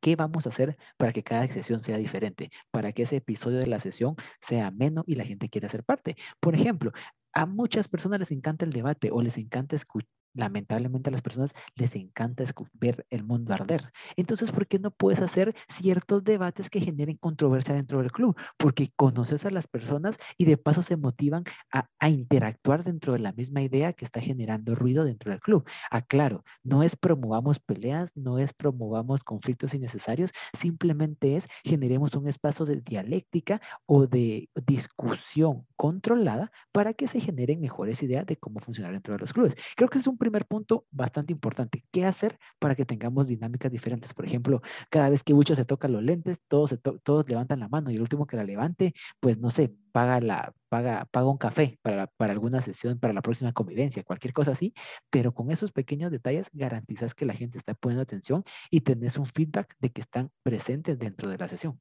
¿Qué 0.00 0.16
vamos 0.16 0.46
a 0.46 0.50
hacer 0.50 0.76
para 0.96 1.12
que 1.12 1.22
cada 1.22 1.46
sesión 1.48 1.80
sea 1.80 1.98
diferente? 1.98 2.50
Para 2.70 2.92
que 2.92 3.02
ese 3.02 3.16
episodio 3.16 3.58
de 3.58 3.66
la 3.66 3.80
sesión 3.80 4.16
sea 4.40 4.68
ameno 4.68 5.04
y 5.06 5.16
la 5.16 5.24
gente 5.24 5.48
quiera 5.48 5.68
ser 5.68 5.84
parte. 5.84 6.16
Por 6.40 6.54
ejemplo, 6.54 6.92
a 7.32 7.46
muchas 7.46 7.88
personas 7.88 8.20
les 8.20 8.30
encanta 8.32 8.64
el 8.64 8.72
debate 8.72 9.10
o 9.12 9.22
les 9.22 9.38
encanta 9.38 9.76
escuchar 9.76 10.17
lamentablemente 10.38 11.10
a 11.10 11.12
las 11.12 11.22
personas 11.22 11.50
les 11.74 11.94
encanta 11.96 12.44
ver 12.74 13.06
el 13.10 13.24
mundo 13.24 13.52
arder. 13.52 13.92
Entonces, 14.16 14.52
¿por 14.52 14.66
qué 14.66 14.78
no 14.78 14.90
puedes 14.90 15.20
hacer 15.20 15.54
ciertos 15.68 16.22
debates 16.22 16.70
que 16.70 16.80
generen 16.80 17.16
controversia 17.16 17.74
dentro 17.74 17.98
del 17.98 18.12
club? 18.12 18.36
Porque 18.56 18.92
conoces 18.94 19.44
a 19.44 19.50
las 19.50 19.66
personas 19.66 20.16
y 20.36 20.44
de 20.44 20.56
paso 20.56 20.82
se 20.82 20.96
motivan 20.96 21.44
a, 21.72 21.88
interactuar 22.08 22.84
dentro 22.84 23.12
de 23.12 23.18
la 23.18 23.32
misma 23.32 23.60
idea 23.62 23.92
que 23.92 24.04
está 24.04 24.20
generando 24.20 24.74
ruido 24.74 25.04
dentro 25.04 25.30
del 25.30 25.40
club. 25.40 25.68
Aclaro, 25.90 26.44
no 26.62 26.82
es 26.82 26.96
promovamos 26.96 27.58
peleas, 27.58 28.10
no 28.14 28.38
es 28.38 28.54
promovamos 28.54 29.24
conflictos 29.24 29.74
innecesarios, 29.74 30.30
simplemente 30.52 31.36
es 31.36 31.48
generemos 31.64 32.14
un 32.14 32.28
espacio 32.28 32.64
de 32.64 32.80
dialéctica 32.80 33.60
o 33.86 34.06
de 34.06 34.48
discusión 34.66 35.66
controlada 35.76 36.50
para 36.72 36.94
que 36.94 37.08
se 37.08 37.20
generen 37.20 37.60
mejores 37.60 38.02
ideas 38.02 38.24
de 38.26 38.36
cómo 38.36 38.60
funcionar 38.60 38.92
dentro 38.92 39.14
de 39.14 39.20
los 39.20 39.32
clubes. 39.32 39.54
Creo 39.76 39.88
que 39.88 39.98
es 39.98 40.06
un 40.06 40.16
primer 40.16 40.27
punto 40.46 40.86
bastante 40.90 41.32
importante. 41.32 41.84
¿Qué 41.90 42.04
hacer 42.04 42.38
para 42.58 42.74
que 42.74 42.84
tengamos 42.84 43.26
dinámicas 43.26 43.70
diferentes? 43.70 44.14
Por 44.14 44.26
ejemplo, 44.26 44.62
cada 44.90 45.08
vez 45.08 45.22
que 45.22 45.34
mucho 45.34 45.54
se 45.54 45.64
toca 45.64 45.88
los 45.88 46.02
lentes, 46.02 46.40
todos, 46.48 46.78
todos 47.02 47.28
levantan 47.28 47.60
la 47.60 47.68
mano 47.68 47.90
y 47.90 47.96
el 47.96 48.02
último 48.02 48.26
que 48.26 48.36
la 48.36 48.44
levante, 48.44 48.94
pues 49.20 49.38
no 49.38 49.50
sé, 49.50 49.74
paga, 49.92 50.20
la, 50.20 50.54
paga, 50.68 51.06
paga 51.10 51.28
un 51.28 51.38
café 51.38 51.78
para, 51.82 52.06
para 52.06 52.32
alguna 52.32 52.62
sesión, 52.62 52.98
para 52.98 53.12
la 53.12 53.22
próxima 53.22 53.52
convivencia, 53.52 54.04
cualquier 54.04 54.32
cosa 54.32 54.52
así, 54.52 54.74
pero 55.10 55.32
con 55.34 55.50
esos 55.50 55.72
pequeños 55.72 56.10
detalles 56.10 56.50
garantizas 56.52 57.14
que 57.14 57.24
la 57.24 57.34
gente 57.34 57.58
está 57.58 57.74
poniendo 57.74 58.02
atención 58.02 58.44
y 58.70 58.82
tenés 58.82 59.16
un 59.18 59.26
feedback 59.26 59.74
de 59.78 59.90
que 59.90 60.00
están 60.00 60.30
presentes 60.42 60.98
dentro 60.98 61.28
de 61.30 61.38
la 61.38 61.48
sesión. 61.48 61.80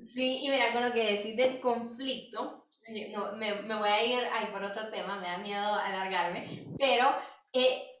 Sí, 0.00 0.40
y 0.42 0.48
mira, 0.50 0.72
con 0.72 0.82
lo 0.82 0.92
que 0.92 1.14
decís 1.14 1.36
del 1.36 1.58
conflicto, 1.58 2.66
eh, 2.86 3.12
no, 3.14 3.36
me, 3.36 3.62
me, 3.62 3.74
voy 3.74 3.88
a 3.88 4.04
ir 4.04 4.22
ay, 4.32 4.46
por 4.52 4.62
otro 4.62 4.90
tema, 4.90 5.18
me 5.18 5.26
da 5.26 5.38
miedo 5.38 5.74
alargarme, 5.74 6.46
pero 6.78 7.06
eh, 7.58 7.96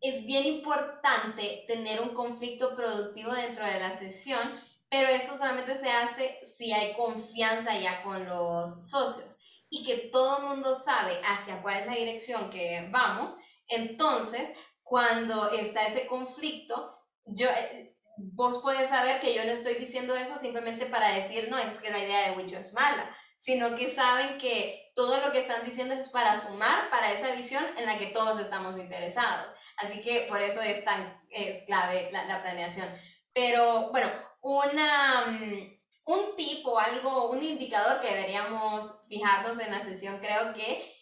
es 0.00 0.24
bien 0.24 0.46
importante 0.46 1.64
tener 1.66 2.00
un 2.00 2.14
conflicto 2.14 2.74
productivo 2.74 3.32
dentro 3.32 3.64
de 3.66 3.80
la 3.80 3.96
sesión, 3.98 4.40
pero 4.88 5.08
eso 5.08 5.36
solamente 5.36 5.76
se 5.76 5.90
hace 5.90 6.38
si 6.44 6.72
hay 6.72 6.94
confianza 6.94 7.78
ya 7.78 8.02
con 8.02 8.26
los 8.26 8.88
socios 8.88 9.64
y 9.68 9.82
que 9.84 10.08
todo 10.10 10.38
el 10.38 10.44
mundo 10.48 10.74
sabe 10.74 11.20
hacia 11.24 11.62
cuál 11.62 11.80
es 11.80 11.86
la 11.86 11.94
dirección 11.94 12.50
que 12.50 12.88
vamos. 12.90 13.36
Entonces, 13.68 14.50
cuando 14.82 15.50
está 15.52 15.86
ese 15.86 16.06
conflicto, 16.06 16.98
yo, 17.24 17.48
eh, 17.48 17.96
vos 18.16 18.58
puedes 18.62 18.88
saber 18.88 19.20
que 19.20 19.34
yo 19.34 19.44
no 19.44 19.52
estoy 19.52 19.74
diciendo 19.74 20.16
eso 20.16 20.36
simplemente 20.36 20.86
para 20.86 21.14
decir, 21.14 21.48
no, 21.48 21.58
es 21.58 21.78
que 21.78 21.90
la 21.90 22.02
idea 22.02 22.30
de 22.30 22.36
Wicho 22.36 22.58
es 22.58 22.72
mala 22.72 23.14
sino 23.40 23.74
que 23.74 23.88
saben 23.88 24.36
que 24.36 24.92
todo 24.94 25.18
lo 25.24 25.32
que 25.32 25.38
están 25.38 25.64
diciendo 25.64 25.94
es 25.94 26.10
para 26.10 26.38
sumar 26.38 26.90
para 26.90 27.10
esa 27.10 27.34
visión 27.34 27.64
en 27.78 27.86
la 27.86 27.96
que 27.96 28.08
todos 28.08 28.38
estamos 28.38 28.76
interesados. 28.76 29.50
Así 29.78 30.02
que 30.02 30.26
por 30.28 30.42
eso 30.42 30.60
es 30.60 30.84
tan 30.84 31.18
es 31.30 31.62
clave 31.64 32.10
la, 32.12 32.26
la 32.26 32.42
planeación. 32.42 32.86
Pero 33.32 33.90
bueno, 33.92 34.10
una, 34.42 35.24
mm, 35.28 35.80
un 36.04 36.36
tip 36.36 36.66
o 36.66 36.78
algo, 36.78 37.30
un 37.30 37.42
indicador 37.42 38.02
que 38.02 38.14
deberíamos 38.14 39.00
fijarnos 39.08 39.58
en 39.58 39.70
la 39.70 39.82
sesión, 39.82 40.18
creo 40.18 40.52
que 40.52 41.00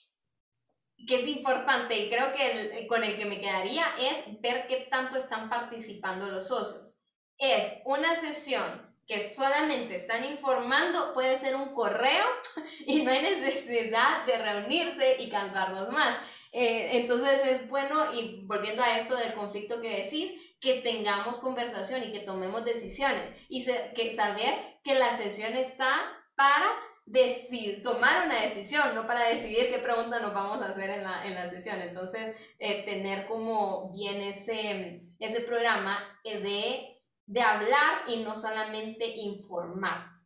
que 1.08 1.16
es 1.16 1.26
importante 1.26 1.96
y 1.96 2.08
creo 2.08 2.32
que 2.32 2.86
con 2.86 3.02
el 3.02 3.16
que 3.16 3.24
me 3.24 3.40
quedaría 3.40 3.84
es 3.98 4.40
ver 4.40 4.68
qué 4.68 4.86
tanto 4.90 5.18
están 5.18 5.48
participando 5.48 6.28
los 6.28 6.46
socios. 6.46 7.00
Es 7.36 7.72
una 7.84 8.14
sesión 8.14 8.87
que 9.08 9.20
solamente 9.20 9.96
están 9.96 10.24
informando, 10.26 11.14
puede 11.14 11.38
ser 11.38 11.56
un 11.56 11.74
correo 11.74 12.26
y 12.86 13.02
no 13.02 13.10
hay 13.10 13.22
necesidad 13.22 14.26
de 14.26 14.36
reunirse 14.36 15.16
y 15.18 15.30
cansarnos 15.30 15.90
más. 15.90 16.18
Eh, 16.52 16.98
entonces 16.98 17.40
es 17.46 17.68
bueno, 17.68 18.14
y 18.14 18.44
volviendo 18.46 18.82
a 18.82 18.98
esto 18.98 19.16
del 19.16 19.32
conflicto 19.32 19.80
que 19.80 20.04
decís, 20.04 20.54
que 20.60 20.80
tengamos 20.82 21.38
conversación 21.38 22.02
y 22.04 22.12
que 22.12 22.20
tomemos 22.20 22.64
decisiones 22.64 23.22
y 23.48 23.64
que 23.64 24.14
saber 24.14 24.54
que 24.84 24.94
la 24.94 25.16
sesión 25.16 25.54
está 25.54 25.88
para 26.36 26.68
decir, 27.06 27.80
tomar 27.82 28.26
una 28.26 28.40
decisión, 28.42 28.94
no 28.94 29.06
para 29.06 29.26
decidir 29.28 29.70
qué 29.70 29.78
pregunta 29.78 30.20
nos 30.20 30.34
vamos 30.34 30.60
a 30.60 30.68
hacer 30.68 30.90
en 30.90 31.02
la, 31.02 31.26
en 31.26 31.34
la 31.34 31.48
sesión. 31.48 31.80
Entonces, 31.80 32.36
eh, 32.58 32.82
tener 32.84 33.26
como 33.26 33.90
bien 33.90 34.20
ese, 34.20 35.02
ese 35.18 35.40
programa 35.40 35.98
de, 36.24 36.97
de 37.28 37.42
hablar 37.42 38.02
y 38.08 38.16
no 38.24 38.34
solamente 38.34 39.06
informar. 39.06 40.18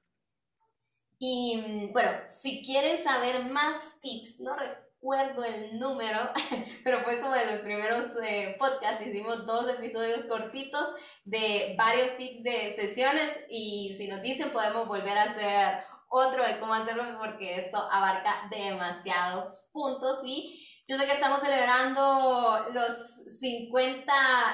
Y 1.19 1.91
bueno, 1.93 2.11
si 2.25 2.65
quieren 2.65 2.97
saber 2.97 3.45
más 3.45 4.01
tips, 4.01 4.41
no 4.41 4.57
recuerdo 4.57 5.45
el 5.45 5.79
número, 5.79 6.19
pero 6.85 7.01
fue 7.03 7.21
como 7.21 7.35
de 7.35 7.47
los 7.47 7.61
primeros 7.61 8.15
eh, 8.25 8.57
podcasts, 8.59 9.05
hicimos 9.05 9.47
dos 9.47 9.69
episodios 9.69 10.25
cortitos 10.25 10.89
de 11.25 11.75
varios 11.77 12.17
tips 12.17 12.43
de 12.45 12.73
sesiones 12.75 13.47
y 13.51 13.95
si 13.95 14.07
nos 14.07 14.23
dicen 14.23 14.51
podemos 14.51 14.87
volver 14.87 15.19
a 15.19 15.25
hacer 15.25 15.83
otro 16.09 16.47
de 16.47 16.61
cómo 16.61 16.75
hacerlo 16.75 17.05
porque 17.19 17.57
esto 17.57 17.79
abarca 17.91 18.49
demasiados 18.51 19.69
puntos 19.73 20.23
y 20.25 20.72
yo 20.89 20.97
sé 20.97 21.07
que 21.07 21.13
estamos 21.13 21.41
celebrando 21.41 22.67
los 22.73 22.95
50 23.39 24.13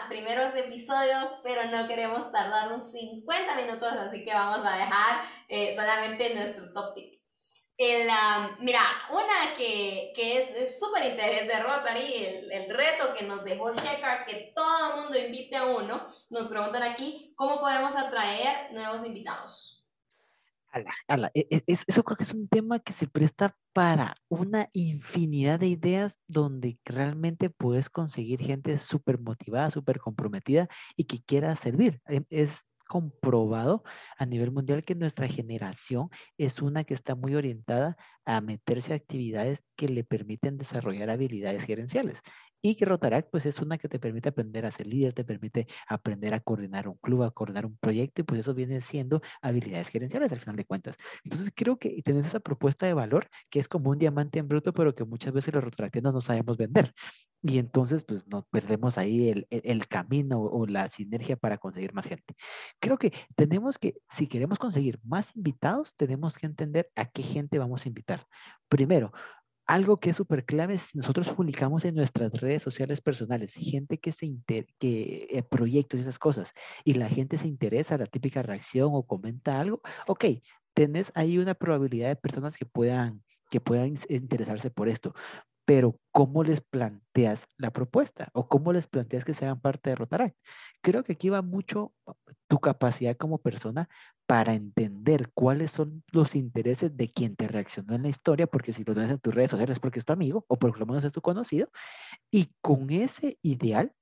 primeros 0.09 0.55
episodios, 0.55 1.41
pero 1.43 1.65
no 1.71 1.89
queremos 1.89 2.31
tardarnos 2.31 2.91
50 2.93 3.57
minutos, 3.57 3.93
así 3.93 4.25
que 4.25 4.35
vamos 4.35 4.65
a 4.67 4.77
dejar 4.77 5.23
eh, 5.49 5.75
solamente 5.75 6.35
nuestro 6.35 6.73
top 6.73 6.95
tip. 6.95 7.19
El, 7.79 8.09
mira, 8.59 8.81
una 9.11 9.55
que, 9.57 10.13
que 10.15 10.39
es 10.39 10.79
súper 10.79 11.13
interés 11.13 11.47
de 11.47 11.63
Rotary, 11.63 12.13
el, 12.13 12.53
el, 12.53 12.77
reto 12.77 13.15
que 13.17 13.25
nos 13.25 13.45
dejó 13.45 13.73
Shekar, 13.73 14.27
que 14.27 14.53
todo 14.55 14.97
el 14.97 15.03
mundo 15.03 15.19
invite 15.19 15.57
a 15.57 15.67
uno, 15.67 16.05
nos 16.29 16.49
preguntan 16.49 16.83
aquí, 16.83 17.33
¿cómo 17.37 17.61
podemos 17.61 17.95
atraer 17.95 18.73
nuevos 18.73 19.05
invitados? 19.05 19.79
E, 21.35 21.47
e, 21.51 21.63
eso 21.67 22.03
creo 22.03 22.17
que 22.17 22.25
es 22.25 22.35
un 22.35 22.49
tema 22.49 22.79
que 22.79 22.93
se 22.93 23.07
presta 23.07 23.57
para 23.79 24.17
una 24.29 24.69
infinidad 24.73 25.61
de 25.61 25.69
ideas 25.69 26.19
donde 26.27 26.81
realmente 26.85 27.49
puedes 27.49 27.89
conseguir 27.89 28.41
gente 28.41 28.77
súper 28.77 29.21
motivada, 29.21 29.71
súper 29.71 30.01
comprometida 30.01 30.67
y 30.97 31.05
que 31.05 31.23
quiera 31.23 31.55
servir. 31.55 32.01
Em, 32.07 32.25
es 32.29 32.65
comprobado 32.89 33.85
a 34.19 34.27
nivel 34.27 34.51
mundial 34.51 34.85
que 34.85 34.97
nuestra 34.97 35.29
generación 35.29 36.09
es 36.39 36.61
una 36.61 36.85
que 36.85 36.95
está 36.95 37.15
muy 37.15 37.37
orientada 37.37 37.97
a 38.25 38.41
meterse 38.41 38.93
a 38.93 38.97
actividades 38.97 39.63
que 39.77 39.89
le 39.89 40.05
permiten 40.05 40.59
desarrollar 40.59 41.11
habilidades 41.11 41.65
gerenciales. 41.65 42.23
Y 42.61 42.75
que 42.75 42.85
Rotaract, 42.87 43.31
pues 43.31 43.47
es 43.47 43.61
una 43.61 43.79
que 43.79 43.89
te 43.89 44.01
permite 44.01 44.31
aprender 44.31 44.67
a 44.67 44.73
ser 44.73 44.87
líder, 44.89 45.13
te 45.15 45.25
permite 45.25 45.69
aprender 45.87 46.35
a 46.35 46.41
coordinar 46.41 46.89
un 46.89 46.97
club, 46.97 47.23
a 47.23 47.31
coordinar 47.31 47.65
un 47.67 47.77
proyecto, 47.79 48.23
y 48.23 48.25
pues 48.25 48.41
eso 48.41 48.53
viene 48.55 48.81
siendo 48.81 49.23
habilidades 49.43 49.89
gerenciales 49.89 50.33
al 50.33 50.41
final 50.41 50.57
de 50.57 50.65
cuentas. 50.65 50.97
Entonces 51.23 51.53
creo 51.55 51.79
que 51.79 52.03
tenés 52.03 52.27
esa 52.27 52.41
propuesta 52.41 52.87
de 52.87 52.95
valor 52.95 53.29
que 53.49 53.61
es 53.61 53.69
como 53.69 53.91
un 53.91 53.99
diamante 53.99 54.41
en 54.41 54.49
bruto, 54.49 54.73
pero 54.73 54.95
que 54.95 55.05
muchas 55.05 55.33
veces 55.33 55.55
los 55.55 55.63
rotaractianos 55.63 56.13
no 56.13 56.21
sabemos 56.21 56.57
vender. 56.57 56.93
Y 57.43 57.59
entonces, 57.59 58.03
pues 58.03 58.27
nos 58.27 58.45
perdemos 58.47 58.99
ahí 58.99 59.29
el, 59.29 59.47
el, 59.51 59.87
camino 59.87 60.41
o 60.41 60.67
la 60.67 60.91
sinergia 60.91 61.37
para 61.37 61.59
conseguir 61.59 61.93
más 61.93 62.07
gente. 62.07 62.35
Creo 62.81 62.99
que 62.99 63.13
tenemos 63.37 63.79
que, 63.79 63.95
si 64.09 64.27
queremos 64.27 64.59
conseguir 64.59 64.99
más 65.05 65.37
invitados, 65.37 65.95
tenemos 65.97 66.37
que 66.37 66.47
entender 66.47 66.91
a 66.97 67.07
qué 67.07 67.23
gente 67.23 67.59
vamos 67.59 67.85
a 67.85 67.89
invitar. 67.89 68.27
Primero, 68.69 69.13
algo 69.69 70.01
que 70.01 70.11
es 70.11 70.17
súper 70.17 70.47
clave 70.47 70.75
es 70.75 70.95
nosotros 70.95 71.29
publicamos 71.29 71.85
en 71.85 71.95
nuestras 71.95 72.33
redes 72.33 72.63
sociales 72.63 73.01
personales, 73.03 73.53
gente 73.55 73.99
que 73.99 74.13
se 74.13 74.27
inter 74.27 74.67
que 74.79 75.29
eh, 75.31 75.43
proyectos 75.43 75.99
y 75.99 76.03
esas 76.03 76.19
cosas, 76.19 76.55
y 76.85 76.95
la 76.95 77.09
gente 77.09 77.37
se 77.39 77.47
interesa, 77.49 77.99
la 77.99 78.07
típica 78.07 78.43
reacción 78.43 78.91
o 78.93 79.07
comenta 79.07 79.61
algo, 79.61 79.83
ok, 80.07 80.25
tenés 80.75 81.13
ahí 81.15 81.39
una 81.39 81.55
probabilidad 81.55 82.09
de 82.09 82.17
personas 82.17 82.57
que 82.57 82.67
puedan 82.67 83.23
que 83.51 83.61
puedan 83.61 83.95
interesarse 84.09 84.71
por 84.71 84.89
esto 84.89 85.15
pero 85.69 86.01
¿cómo 86.13 86.45
les 86.45 86.63
planteas 86.63 87.47
la 87.59 87.71
propuesta? 87.71 88.31
¿O 88.33 88.49
cómo 88.49 88.73
les 88.73 88.87
planteas 88.87 89.27
que 89.27 89.35
sean 89.35 89.61
parte 89.61 89.91
de 89.91 89.97
Rotaract? 89.97 90.35
Creo 90.81 91.05
que 91.05 91.13
aquí 91.13 91.29
va 91.29 91.43
mucho 91.43 91.93
tu 92.49 92.59
capacidad 92.59 93.19
como 93.19 93.37
persona 93.37 93.87
para 94.27 94.55
entender 94.55 95.31
cuáles 95.35 95.71
son 95.71 96.05
los 96.11 96.35
intereses 96.35 96.97
de 96.97 97.13
quien 97.13 97.37
te 97.37 97.49
reaccionó 97.49 97.95
en 97.95 98.05
la 98.05 98.09
historia, 98.09 98.47
porque 98.47 98.73
si 98.73 98.83
lo 98.83 98.95
tienes 98.95 99.11
en 99.11 99.19
tus 99.19 99.35
redes 99.35 99.51
sociales 99.51 99.75
es 99.77 99.81
porque 99.81 99.99
es 99.99 100.07
tu 100.07 100.15
amigo 100.15 100.47
o 100.49 100.57
por 100.57 100.81
lo 100.81 100.87
menos 100.87 101.05
es 101.05 101.13
tu 101.13 101.21
conocido, 101.21 101.69
y 102.31 102.51
con 102.63 102.89
ese 102.89 103.39
ideal 103.43 103.93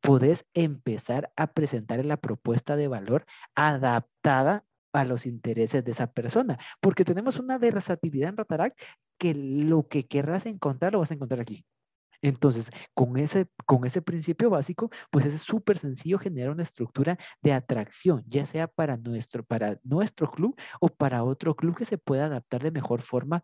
puedes 0.00 0.44
empezar 0.54 1.32
a 1.36 1.52
presentar 1.52 2.04
la 2.04 2.16
propuesta 2.16 2.74
de 2.74 2.88
valor 2.88 3.26
adaptada 3.54 4.64
a 4.92 5.04
los 5.04 5.26
intereses 5.26 5.84
de 5.84 5.92
esa 5.92 6.12
persona, 6.12 6.58
porque 6.80 7.04
tenemos 7.04 7.38
una 7.38 7.58
versatilidad 7.58 8.30
en 8.30 8.36
Rotaract 8.36 8.80
que 9.22 9.34
lo 9.34 9.86
que 9.88 10.06
querrás 10.12 10.46
encontrar 10.46 10.92
lo 10.92 10.98
vas 11.00 11.10
a 11.12 11.14
encontrar 11.14 11.40
aquí. 11.40 11.64
Entonces, 12.22 12.70
con 12.94 13.16
ese, 13.18 13.46
con 13.66 13.84
ese 13.84 14.00
principio 14.02 14.50
básico, 14.50 14.90
pues 15.10 15.26
es 15.26 15.40
súper 15.42 15.78
sencillo 15.78 16.18
generar 16.18 16.50
una 16.50 16.62
estructura 16.62 17.18
de 17.42 17.52
atracción, 17.52 18.24
ya 18.28 18.46
sea 18.46 18.68
para 18.68 18.96
nuestro, 18.96 19.44
para 19.44 19.78
nuestro 19.82 20.30
club 20.30 20.56
o 20.80 20.88
para 20.88 21.24
otro 21.24 21.56
club 21.56 21.76
que 21.76 21.84
se 21.84 21.98
pueda 21.98 22.26
adaptar 22.26 22.62
de 22.62 22.70
mejor 22.70 23.02
forma 23.02 23.42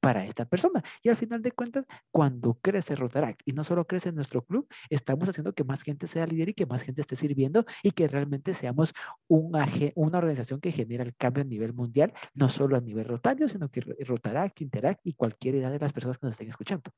para 0.00 0.24
esta 0.26 0.44
persona. 0.44 0.82
Y 1.02 1.08
al 1.08 1.16
final 1.16 1.42
de 1.42 1.52
cuentas, 1.52 1.84
cuando 2.10 2.54
crece 2.60 2.94
Rotaract 2.96 3.40
y 3.44 3.52
no 3.52 3.64
solo 3.64 3.86
crece 3.86 4.12
nuestro 4.12 4.44
club, 4.44 4.68
estamos 4.90 5.28
haciendo 5.28 5.54
que 5.54 5.64
más 5.64 5.82
gente 5.82 6.06
sea 6.06 6.26
líder 6.26 6.50
y 6.50 6.54
que 6.54 6.66
más 6.66 6.82
gente 6.82 7.00
esté 7.00 7.16
sirviendo 7.16 7.64
y 7.82 7.92
que 7.92 8.08
realmente 8.08 8.54
seamos 8.54 8.92
un, 9.26 9.52
una 9.94 10.18
organización 10.18 10.60
que 10.60 10.72
genera 10.72 11.02
el 11.04 11.14
cambio 11.16 11.42
a 11.42 11.46
nivel 11.46 11.72
mundial, 11.74 12.12
no 12.34 12.48
solo 12.48 12.76
a 12.76 12.80
nivel 12.80 13.06
rotario, 13.06 13.48
sino 13.48 13.70
que 13.70 13.80
Rotaract, 13.80 14.60
Interact 14.60 15.00
y 15.04 15.14
cualquier 15.14 15.56
edad 15.56 15.70
de 15.70 15.78
las 15.78 15.92
personas 15.92 16.18
que 16.18 16.26
nos 16.26 16.32
estén 16.32 16.48
escuchando. 16.48 16.90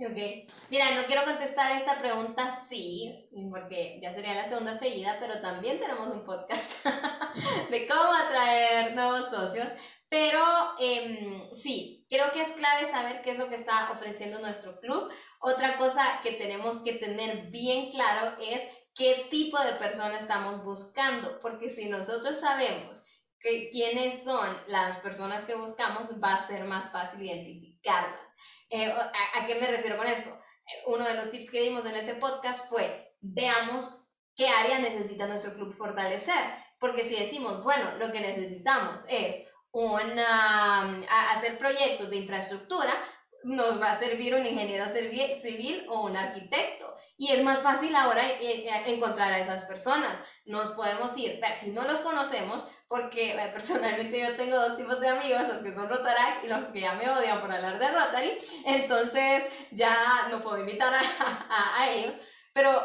Ok. 0.00 0.48
Mira, 0.70 0.94
no 0.94 1.06
quiero 1.06 1.24
contestar 1.24 1.72
esta 1.72 1.98
pregunta 1.98 2.52
sí, 2.52 3.28
porque 3.50 3.98
ya 4.00 4.12
sería 4.12 4.32
la 4.32 4.48
segunda 4.48 4.72
seguida, 4.72 5.16
pero 5.18 5.40
también 5.40 5.80
tenemos 5.80 6.06
un 6.08 6.24
podcast 6.24 6.84
de 7.70 7.86
cómo 7.88 8.12
atraer 8.12 8.94
nuevos 8.94 9.28
socios. 9.28 9.66
Pero 10.08 10.40
em, 10.78 11.52
sí, 11.52 12.06
creo 12.08 12.30
que 12.30 12.42
es 12.42 12.52
clave 12.52 12.86
saber 12.86 13.22
qué 13.22 13.32
es 13.32 13.38
lo 13.38 13.48
que 13.48 13.56
está 13.56 13.90
ofreciendo 13.90 14.38
nuestro 14.38 14.78
club. 14.78 15.12
Otra 15.40 15.76
cosa 15.76 16.20
que 16.22 16.32
tenemos 16.32 16.78
que 16.80 16.92
tener 16.92 17.50
bien 17.50 17.90
claro 17.90 18.36
es 18.40 18.62
qué 18.94 19.26
tipo 19.30 19.58
de 19.60 19.72
persona 19.72 20.16
estamos 20.16 20.62
buscando, 20.62 21.40
porque 21.40 21.70
si 21.70 21.88
nosotros 21.88 22.38
sabemos 22.38 23.02
que, 23.40 23.68
quiénes 23.70 24.22
son 24.22 24.48
las 24.68 24.98
personas 24.98 25.44
que 25.44 25.56
buscamos, 25.56 26.08
va 26.22 26.34
a 26.34 26.46
ser 26.46 26.64
más 26.64 26.92
fácil 26.92 27.20
identificarlas. 27.20 28.30
Eh, 28.70 28.86
¿a, 28.86 29.46
qué 29.46 29.54
me 29.54 29.66
refiero 29.66 29.96
con 29.96 30.06
esto? 30.06 30.30
Eh, 30.30 30.82
uno 30.86 31.06
de 31.06 31.14
los 31.14 31.30
tips 31.30 31.50
que 31.50 31.62
dimos 31.62 31.86
en 31.86 31.96
ese 31.96 32.14
podcast 32.14 32.68
fue, 32.68 33.14
veamos 33.20 34.06
qué 34.36 34.48
área 34.48 34.78
necesita 34.78 35.26
nuestro 35.26 35.54
club 35.54 35.74
fortalecer. 35.74 36.42
Porque 36.78 37.04
si 37.04 37.16
decimos, 37.16 37.64
bueno, 37.64 37.96
lo 37.98 38.12
que 38.12 38.20
necesitamos 38.20 39.04
es 39.08 39.48
una, 39.72 41.00
hacer 41.32 41.58
proyectos 41.58 42.10
de 42.10 42.16
infraestructura, 42.16 42.92
nos 43.44 43.80
va 43.80 43.92
a 43.92 43.98
servir 43.98 44.34
un 44.34 44.44
ingeniero 44.44 44.84
civil 44.86 45.86
o 45.88 46.02
un 46.02 46.16
arquitecto. 46.16 46.94
Y 47.16 47.32
es 47.32 47.42
más 47.42 47.62
fácil 47.62 47.94
ahora 47.94 48.22
eh, 48.40 48.68
encontrar 48.86 49.32
a 49.32 49.40
esas 49.40 49.64
personas. 49.64 50.22
Nos 50.44 50.70
podemos 50.70 51.16
ir, 51.16 51.40
si 51.54 51.70
no 51.70 51.82
los 51.82 52.00
conocemos, 52.00 52.64
porque 52.88 53.38
personalmente 53.52 54.18
yo 54.18 54.34
tengo 54.36 54.56
dos 54.56 54.76
tipos 54.76 54.98
de 54.98 55.08
amigos, 55.08 55.42
los 55.46 55.60
que 55.60 55.74
son 55.74 55.88
Rotarax 55.88 56.44
y 56.44 56.48
los 56.48 56.70
que 56.70 56.80
ya 56.80 56.94
me 56.94 57.08
odian 57.08 57.40
por 57.40 57.52
hablar 57.52 57.78
de 57.78 57.90
Rotary, 57.90 58.38
entonces 58.64 59.44
ya 59.70 60.28
no 60.30 60.40
puedo 60.42 60.58
invitar 60.58 60.94
a, 60.94 61.80
a, 61.80 61.90
ellos, 61.90 62.14
pero 62.54 62.82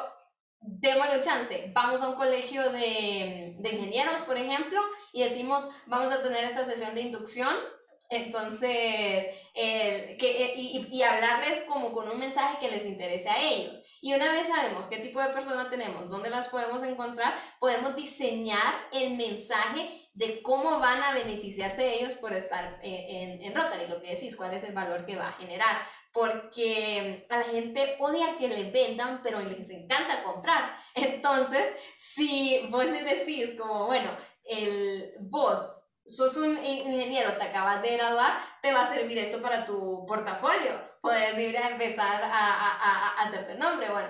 démosle 0.59 1.21
chance, 1.21 1.71
vamos 1.73 2.01
a 2.01 2.09
un 2.09 2.15
colegio 2.15 2.69
de, 2.71 3.55
de 3.59 3.69
ingenieros, 3.69 4.15
por 4.25 4.37
ejemplo, 4.37 4.81
y 5.13 5.23
decimos, 5.23 5.67
vamos 5.87 6.11
a 6.11 6.21
tener 6.21 6.43
esta 6.43 6.65
sesión 6.65 6.93
de 6.95 7.01
inducción 7.01 7.55
entonces, 8.13 9.25
el, 9.53 10.17
que, 10.17 10.45
eh, 10.45 10.53
y, 10.55 10.87
y, 10.91 11.03
hablarles 11.03 11.61
como 11.61 11.91
con 11.91 12.09
un 12.09 12.19
mensaje 12.19 12.57
que 12.59 12.71
les 12.71 12.85
interese 12.85 13.29
a 13.29 13.41
ellos. 13.41 13.81
Y 14.01 14.13
una 14.13 14.31
vez 14.31 14.47
sabemos 14.47 14.87
qué 14.87 14.97
tipo 14.97 15.21
de 15.21 15.29
persona 15.29 15.69
tenemos, 15.69 16.09
dónde 16.09 16.29
las 16.29 16.47
podemos 16.47 16.83
encontrar, 16.83 17.35
podemos 17.59 17.95
diseñar 17.95 18.73
el 18.91 19.15
mensaje 19.15 20.09
de 20.13 20.41
cómo 20.43 20.79
van 20.79 21.01
a 21.01 21.13
beneficiarse 21.13 21.95
ellos 21.95 22.13
por 22.15 22.33
estar 22.33 22.79
eh, 22.83 23.05
en, 23.09 23.41
en 23.41 23.55
Rotary, 23.55 23.87
lo 23.87 24.01
que 24.01 24.15
decís, 24.15 24.35
cuál 24.35 24.53
es 24.53 24.63
el 24.63 24.73
valor 24.73 25.05
que 25.05 25.15
va 25.15 25.29
a 25.29 25.33
generar. 25.33 25.77
Porque 26.11 27.25
a 27.29 27.37
la 27.37 27.45
gente 27.45 27.95
odia 27.99 28.35
que 28.37 28.47
le 28.47 28.69
vendan, 28.69 29.21
pero 29.23 29.39
les 29.39 29.69
encanta 29.69 30.23
comprar. 30.23 30.77
Entonces, 30.95 31.73
si 31.95 32.67
vos 32.69 32.85
le 32.85 33.03
decís 33.03 33.59
como, 33.59 33.87
bueno, 33.87 34.15
el 34.45 35.13
vos 35.19 35.82
sos 36.05 36.37
un 36.37 36.63
ingeniero, 36.63 37.37
te 37.37 37.43
acabas 37.43 37.81
de 37.81 37.97
graduar, 37.97 38.33
te 38.61 38.73
va 38.73 38.81
a 38.81 38.87
servir 38.87 39.17
esto 39.17 39.41
para 39.41 39.65
tu 39.65 40.05
portafolio. 40.05 40.71
Puedes 41.01 41.37
ir 41.37 41.57
a 41.57 41.69
empezar 41.69 42.23
a, 42.23 42.27
a, 42.27 43.09
a 43.09 43.21
hacerte 43.21 43.55
nombre. 43.55 43.89
Bueno, 43.89 44.09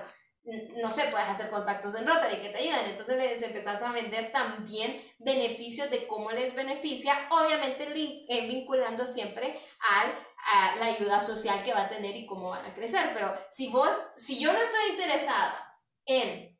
no 0.81 0.91
sé, 0.91 1.03
puedes 1.09 1.27
hacer 1.27 1.49
contactos 1.49 1.95
en 1.95 2.05
Rotary 2.05 2.37
que 2.37 2.49
te 2.49 2.57
ayuden. 2.57 2.85
Entonces 2.85 3.17
les 3.17 3.41
empezás 3.41 3.81
a 3.81 3.91
vender 3.91 4.31
también 4.31 5.01
beneficios 5.19 5.89
de 5.89 6.05
cómo 6.05 6.31
les 6.31 6.53
beneficia, 6.53 7.27
obviamente 7.31 7.87
eh, 8.27 8.47
vinculando 8.47 9.07
siempre 9.07 9.57
al, 9.79 10.13
a 10.45 10.75
la 10.77 10.85
ayuda 10.87 11.21
social 11.21 11.63
que 11.63 11.73
va 11.73 11.83
a 11.83 11.89
tener 11.89 12.15
y 12.15 12.25
cómo 12.25 12.49
van 12.49 12.65
a 12.65 12.73
crecer. 12.73 13.11
Pero 13.13 13.33
si 13.49 13.69
vos, 13.69 13.97
si 14.15 14.39
yo 14.39 14.51
no 14.51 14.59
estoy 14.59 14.91
interesada 14.91 15.79
en 16.05 16.59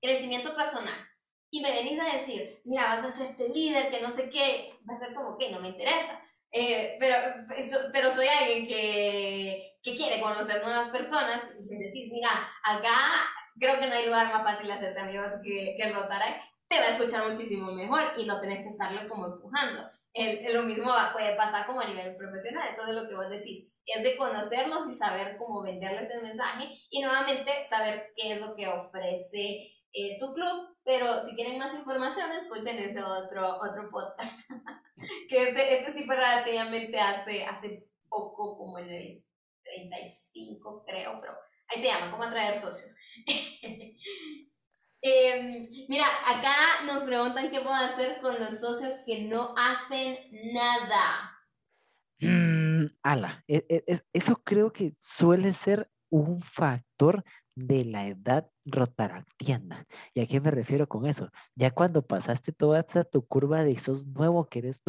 crecimiento 0.00 0.54
personal 0.54 1.05
y 1.50 1.60
me 1.60 1.72
venís 1.72 1.98
a 2.00 2.12
decir, 2.12 2.60
mira, 2.64 2.88
vas 2.88 3.04
a 3.04 3.08
hacerte 3.08 3.48
líder, 3.48 3.90
que 3.90 4.00
no 4.00 4.10
sé 4.10 4.28
qué, 4.30 4.72
va 4.88 4.94
a 4.94 4.98
ser 4.98 5.14
como 5.14 5.36
que 5.38 5.50
no 5.50 5.60
me 5.60 5.68
interesa. 5.68 6.20
Eh, 6.52 6.96
pero, 6.98 7.16
pero 7.92 8.10
soy 8.10 8.26
alguien 8.26 8.66
que, 8.66 9.78
que 9.82 9.96
quiere 9.96 10.20
conocer 10.20 10.62
nuevas 10.62 10.88
personas 10.88 11.52
y 11.58 11.76
decís, 11.76 12.08
mira, 12.10 12.30
acá 12.62 13.26
creo 13.58 13.78
que 13.78 13.86
no 13.86 13.94
hay 13.94 14.06
lugar 14.06 14.32
más 14.32 14.42
fácil 14.42 14.66
de 14.66 14.72
hacerte 14.74 15.00
amigos 15.00 15.34
que, 15.42 15.74
que 15.76 15.88
el 15.88 15.94
Rotaract, 15.94 16.40
te 16.68 16.78
va 16.78 16.86
a 16.86 16.88
escuchar 16.88 17.26
muchísimo 17.26 17.72
mejor 17.72 18.02
y 18.16 18.24
no 18.24 18.40
tenés 18.40 18.58
que 18.58 18.68
estarlo 18.68 19.06
como 19.08 19.26
empujando. 19.26 19.82
El, 20.12 20.52
lo 20.54 20.62
mismo 20.62 20.90
puede 21.12 21.36
pasar 21.36 21.66
como 21.66 21.80
a 21.80 21.86
nivel 21.86 22.16
profesional, 22.16 22.68
entonces 22.68 22.94
lo 22.94 23.06
que 23.06 23.14
vos 23.14 23.28
decís 23.28 23.76
es 23.84 24.02
de 24.02 24.16
conocerlos 24.16 24.88
y 24.88 24.94
saber 24.94 25.36
cómo 25.36 25.62
venderles 25.62 26.10
el 26.10 26.22
mensaje 26.22 26.68
y 26.90 27.02
nuevamente 27.02 27.64
saber 27.64 28.12
qué 28.16 28.32
es 28.32 28.40
lo 28.40 28.56
que 28.56 28.66
ofrece 28.66 29.72
eh, 29.92 30.16
tu 30.18 30.32
club, 30.34 30.75
pero 30.86 31.20
si 31.20 31.34
quieren 31.34 31.58
más 31.58 31.74
información, 31.74 32.30
escuchen 32.30 32.78
ese 32.78 33.02
otro, 33.02 33.58
otro 33.60 33.90
podcast, 33.90 34.48
que 35.28 35.48
este, 35.48 35.78
este 35.78 35.90
sí 35.90 36.04
fue 36.04 36.14
relativamente 36.14 36.98
hace, 37.00 37.44
hace 37.44 37.90
poco, 38.08 38.56
como 38.56 38.78
en 38.78 38.90
el 38.90 39.24
35 39.64 40.84
creo, 40.86 41.20
pero 41.20 41.34
ahí 41.66 41.78
se 41.78 41.86
llama, 41.86 42.12
cómo 42.12 42.22
atraer 42.22 42.54
socios. 42.54 42.94
Em, 45.02 45.62
mira, 45.88 46.06
acá 46.26 46.82
nos 46.84 47.04
preguntan 47.04 47.50
qué 47.50 47.60
puedo 47.60 47.74
hacer 47.76 48.20
con 48.20 48.40
los 48.40 48.58
socios 48.58 48.96
que 49.04 49.22
no 49.22 49.54
hacen 49.56 50.18
nada. 50.52 51.38
Mm, 52.18 52.86
ala, 53.04 53.44
e, 53.46 53.64
e, 53.68 54.02
eso 54.12 54.42
creo 54.42 54.72
que 54.72 54.94
suele 54.98 55.52
ser 55.52 55.88
un 56.10 56.40
factor 56.40 57.22
de 57.54 57.84
la 57.84 58.06
edad 58.06 58.50
rotaractiana. 58.66 59.86
¿Y 60.12 60.20
a 60.20 60.26
qué 60.26 60.40
me 60.40 60.50
refiero 60.50 60.86
con 60.88 61.06
eso? 61.06 61.30
Ya 61.54 61.70
cuando 61.70 62.02
pasaste 62.06 62.52
toda 62.52 62.80
esta 62.80 63.04
tu 63.04 63.24
curva 63.26 63.64
de 63.64 63.78
sos 63.78 64.06
nuevo, 64.06 64.46
querés 64.48 64.82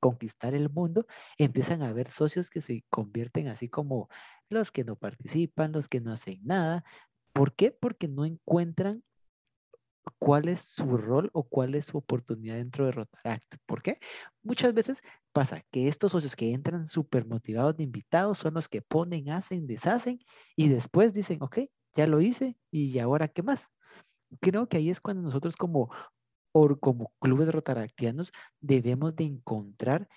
conquistar 0.00 0.54
el 0.54 0.68
mundo, 0.70 1.06
empiezan 1.38 1.82
a 1.82 1.88
haber 1.88 2.10
socios 2.10 2.50
que 2.50 2.60
se 2.60 2.84
convierten 2.90 3.48
así 3.48 3.68
como 3.68 4.08
los 4.48 4.70
que 4.72 4.84
no 4.84 4.96
participan, 4.96 5.72
los 5.72 5.88
que 5.88 6.00
no 6.00 6.12
hacen 6.12 6.40
nada. 6.44 6.84
¿Por 7.32 7.54
qué? 7.54 7.70
Porque 7.70 8.08
no 8.08 8.24
encuentran 8.24 9.02
cuál 10.18 10.48
es 10.48 10.62
su 10.62 10.96
rol 10.96 11.30
o 11.32 11.44
cuál 11.44 11.74
es 11.74 11.86
su 11.86 11.98
oportunidad 11.98 12.56
dentro 12.56 12.86
de 12.86 12.92
Rotaract. 12.92 13.56
¿Por 13.66 13.82
qué? 13.82 13.98
Muchas 14.42 14.74
veces 14.74 15.02
pasa 15.32 15.62
que 15.70 15.88
estos 15.88 16.12
socios 16.12 16.36
que 16.36 16.52
entran 16.52 16.84
súper 16.84 17.26
motivados 17.26 17.76
de 17.76 17.84
invitados 17.84 18.38
son 18.38 18.54
los 18.54 18.68
que 18.68 18.82
ponen, 18.82 19.30
hacen, 19.30 19.66
deshacen 19.66 20.18
y 20.56 20.68
después 20.68 21.14
dicen, 21.14 21.38
ok, 21.42 21.60
ya 21.94 22.06
lo 22.06 22.20
hice 22.20 22.56
y 22.70 22.98
ahora 22.98 23.28
qué 23.28 23.42
más. 23.42 23.68
Creo 24.40 24.68
que 24.68 24.78
ahí 24.78 24.90
es 24.90 25.00
cuando 25.00 25.22
nosotros 25.22 25.56
como, 25.56 25.90
como 26.80 27.12
clubes 27.20 27.52
rotaractianos 27.52 28.32
debemos 28.60 29.14
de 29.16 29.24
encontrar 29.24 30.08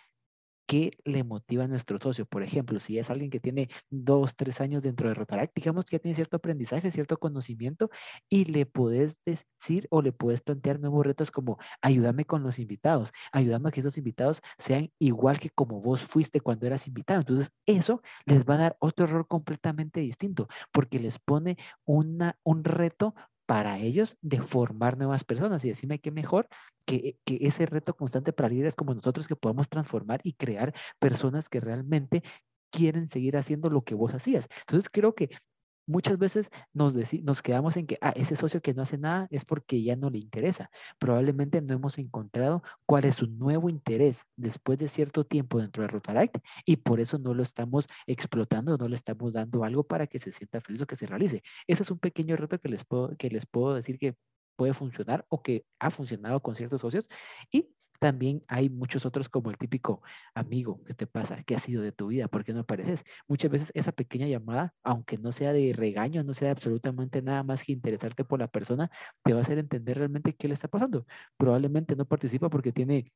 qué 0.66 0.92
le 1.04 1.24
motiva 1.24 1.66
a 1.66 1.68
nuestro 1.68 2.00
socio. 2.00 2.26
Por 2.26 2.44
ejemplo, 2.44 2.80
si 2.80 2.98
es 3.00 3.10
alguien 3.10 3.30
que 3.30 3.40
tiene 3.40 3.70
dos, 3.90 4.36
tres 4.36 4.62
años 4.62 4.82
dentro 4.82 5.08
de 5.08 5.16
Rotaract, 5.16 5.56
digamos 5.56 5.86
que 5.86 5.98
ya 5.98 6.00
tiene 6.00 6.16
cierto 6.16 6.38
aprendizaje, 6.38 6.92
cierto 6.92 7.18
conocimiento, 7.18 7.90
y 8.30 8.46
le 8.46 8.66
puedes 8.66 9.18
decir 9.26 9.88
o 9.90 10.02
le 10.02 10.12
puedes 10.12 10.42
plantear 10.42 10.80
nuevos 10.80 11.06
retos 11.06 11.32
como 11.32 11.58
ayúdame 11.82 12.26
con 12.26 12.44
los 12.44 12.60
invitados, 12.60 13.12
ayúdame 13.32 13.70
a 13.70 13.72
que 13.72 13.80
esos 13.82 13.98
invitados 13.98 14.42
sean 14.58 14.92
igual 15.00 15.40
que 15.40 15.50
como 15.50 15.82
vos 15.82 16.02
fuiste 16.04 16.42
cuando 16.42 16.68
eras 16.68 16.88
invitado. 16.88 17.22
Entonces, 17.22 17.52
eso 17.66 18.02
les 18.26 18.46
va 18.46 18.56
a 18.56 18.58
dar 18.58 18.78
otro 18.80 19.08
rol 19.08 19.28
completamente 19.28 20.00
distinto, 20.00 20.48
porque 20.72 21.00
les 21.00 21.20
pone 21.20 21.58
una, 21.86 22.38
un 22.44 22.64
reto 22.64 23.16
para 23.46 23.80
ellos 23.80 24.18
de 24.22 24.42
formar 24.42 24.98
nuevas 24.98 25.24
personas. 25.24 25.64
Y 25.64 25.70
decime 25.70 26.00
qué 26.00 26.12
mejor 26.12 26.48
que, 26.86 27.18
que, 27.26 27.40
ese 27.42 27.66
reto 27.66 27.96
constante 27.96 28.34
para 28.34 28.50
líderes 28.50 28.76
como 28.76 28.94
nosotros 28.94 29.28
que 29.28 29.36
podamos 29.36 29.70
transformar 29.70 30.22
y 30.24 30.34
crear 30.34 30.74
personas 31.00 31.50
que 31.50 31.60
realmente 31.60 32.24
quieren 32.72 33.08
seguir 33.08 33.38
haciendo 33.38 33.70
lo 33.70 33.84
que 33.84 33.96
vos 33.96 34.14
hacías. 34.14 34.48
Entonces 34.62 34.90
creo 34.92 35.16
que 35.16 35.30
muchas 35.88 36.18
veces 36.18 36.50
nos, 36.74 36.96
nos 37.24 37.42
quedamos 37.42 37.78
en 37.78 37.88
que, 37.88 37.98
ah, 38.02 38.14
ese 38.16 38.36
socio 38.36 38.62
que 38.62 38.74
no 38.74 38.82
hace 38.84 38.98
nada 38.98 39.28
es 39.32 39.46
porque 39.46 39.82
ya 39.84 39.96
no 39.96 40.10
le 40.10 40.20
interesa. 40.20 40.70
Probablemente 41.00 41.62
no 41.62 41.74
hemos 41.74 41.98
encontrado 41.98 42.64
cuál 42.86 43.06
es 43.06 43.16
su 43.16 43.28
nuevo 43.28 43.70
interés 43.70 44.26
después 44.36 44.80
de 44.80 44.88
cierto 44.88 45.26
tiempo 45.26 45.60
dentro 45.60 45.84
de 45.84 45.90
Rotaract 45.90 46.38
y 46.66 46.78
por 46.78 47.00
eso 47.00 47.20
no 47.20 47.34
lo 47.34 47.44
estamos 47.44 47.88
explotando, 48.08 48.78
no 48.78 48.88
le 48.88 48.96
estamos 48.96 49.34
dando 49.34 49.64
algo 49.64 49.84
para 49.84 50.08
que 50.08 50.20
se 50.20 50.32
sienta 50.32 50.62
feliz 50.62 50.82
o 50.82 50.88
que 50.88 50.96
se 50.96 51.08
realice. 51.08 51.44
Ese 51.68 51.84
es 51.84 51.92
un 51.92 52.00
pequeño 52.00 52.36
reto 52.36 52.60
que 52.60 52.70
les 52.70 52.86
puedo, 52.86 53.16
que 53.18 53.30
les 53.30 53.46
puedo 53.46 53.76
decir 53.76 53.98
que 54.00 54.16
puede 54.56 54.74
funcionar 54.74 55.26
o 55.30 55.42
que 55.42 55.66
ha 55.80 55.92
funcionado 55.92 56.42
con 56.42 56.56
ciertos 56.56 56.82
socios 56.82 57.10
y 57.52 57.70
también 58.00 58.44
hay 58.48 58.70
muchos 58.70 59.06
otros 59.06 59.30
como 59.30 59.50
el 59.52 59.58
típico 59.58 60.02
amigo 60.34 60.84
que 60.84 60.94
te 60.94 61.08
pasa, 61.08 61.44
que 61.44 61.56
ha 61.56 61.60
sido 61.60 61.82
de 61.82 61.92
tu 61.92 62.08
vida, 62.08 62.28
¿por 62.28 62.44
qué 62.44 62.54
no 62.54 62.62
apareces? 62.62 63.04
Muchas 63.28 63.52
veces 63.52 63.72
esa 63.74 63.92
pequeña 63.92 64.28
llamada, 64.28 64.74
aunque 64.84 65.18
no 65.18 65.32
sea 65.32 65.54
de 65.54 65.74
regaño, 65.74 66.24
no 66.24 66.34
sea 66.34 66.52
absolutamente 66.52 67.22
nada 67.22 67.44
más 67.44 67.64
que 67.64 67.74
interesarte 67.74 68.24
por 68.26 68.40
la 68.40 68.48
persona, 68.48 68.90
te 69.24 69.34
va 69.34 69.40
a 69.40 69.42
hacer 69.44 69.58
entender 69.58 69.98
realmente 69.98 70.34
qué 70.36 70.48
le 70.48 70.54
está 70.54 70.68
pasando. 70.68 71.06
Probablemente 71.38 71.96
no 71.96 72.06
participa 72.06 72.50
porque 72.50 72.72
tiene 72.72 73.12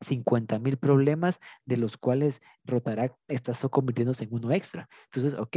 50 0.00 0.58
mil 0.58 0.76
problemas 0.78 1.40
de 1.64 1.76
los 1.76 1.96
cuales 1.96 2.40
rotará, 2.64 3.16
estás 3.28 3.60
convirtiéndose 3.70 4.24
en 4.24 4.34
uno 4.34 4.52
extra. 4.52 4.88
Entonces, 5.12 5.38
ok, 5.38 5.56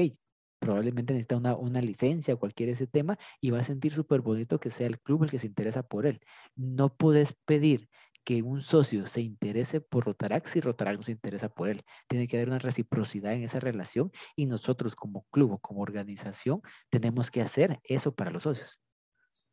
probablemente 0.59 1.13
necesita 1.13 1.37
una, 1.37 1.55
una, 1.55 1.81
licencia 1.81 2.33
o 2.33 2.39
cualquier 2.39 2.69
ese 2.69 2.87
tema 2.87 3.17
y 3.41 3.49
va 3.49 3.59
a 3.59 3.63
sentir 3.63 3.93
súper 3.93 4.21
bonito 4.21 4.59
que 4.59 4.69
sea 4.69 4.87
el 4.87 4.99
club 4.99 5.23
el 5.23 5.31
que 5.31 5.39
se 5.39 5.47
interesa 5.47 5.83
por 5.83 6.05
él. 6.05 6.21
No 6.55 6.95
puedes 6.95 7.33
pedir 7.45 7.89
que 8.23 8.41
un 8.41 8.61
socio 8.61 9.07
se 9.07 9.21
interese 9.21 9.81
por 9.81 10.05
Rotaract 10.05 10.47
si 10.47 10.61
Rotaract 10.61 10.97
no 10.97 11.03
se 11.03 11.11
interesa 11.11 11.49
por 11.49 11.69
él. 11.69 11.83
Tiene 12.07 12.27
que 12.27 12.37
haber 12.37 12.49
una 12.49 12.59
reciprocidad 12.59 13.33
en 13.33 13.43
esa 13.43 13.59
relación 13.59 14.11
y 14.35 14.45
nosotros 14.45 14.95
como 14.95 15.25
club 15.31 15.53
o 15.53 15.59
como 15.59 15.81
organización 15.81 16.61
tenemos 16.89 17.31
que 17.31 17.41
hacer 17.41 17.79
eso 17.83 18.13
para 18.13 18.31
los 18.31 18.43
socios. 18.43 18.79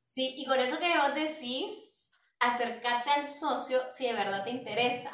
Sí, 0.02 0.34
y 0.38 0.46
con 0.46 0.58
eso 0.58 0.78
que 0.78 0.86
vos 0.96 1.14
decís, 1.14 2.10
acercarte 2.40 3.10
al 3.10 3.26
socio 3.26 3.78
si 3.88 4.06
de 4.06 4.12
verdad 4.12 4.44
te 4.44 4.50
interesa. 4.50 5.10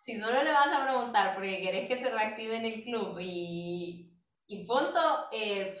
Si 0.00 0.16
solo 0.16 0.42
le 0.42 0.50
vas 0.50 0.72
a 0.72 0.86
preguntar 0.86 1.34
porque 1.34 1.60
querés 1.60 1.88
que 1.88 1.98
se 1.98 2.10
reactive 2.10 2.56
en 2.56 2.64
el 2.64 2.82
club 2.82 3.18
y, 3.20 4.16
y 4.46 4.64
punto, 4.66 5.28
eh, 5.32 5.76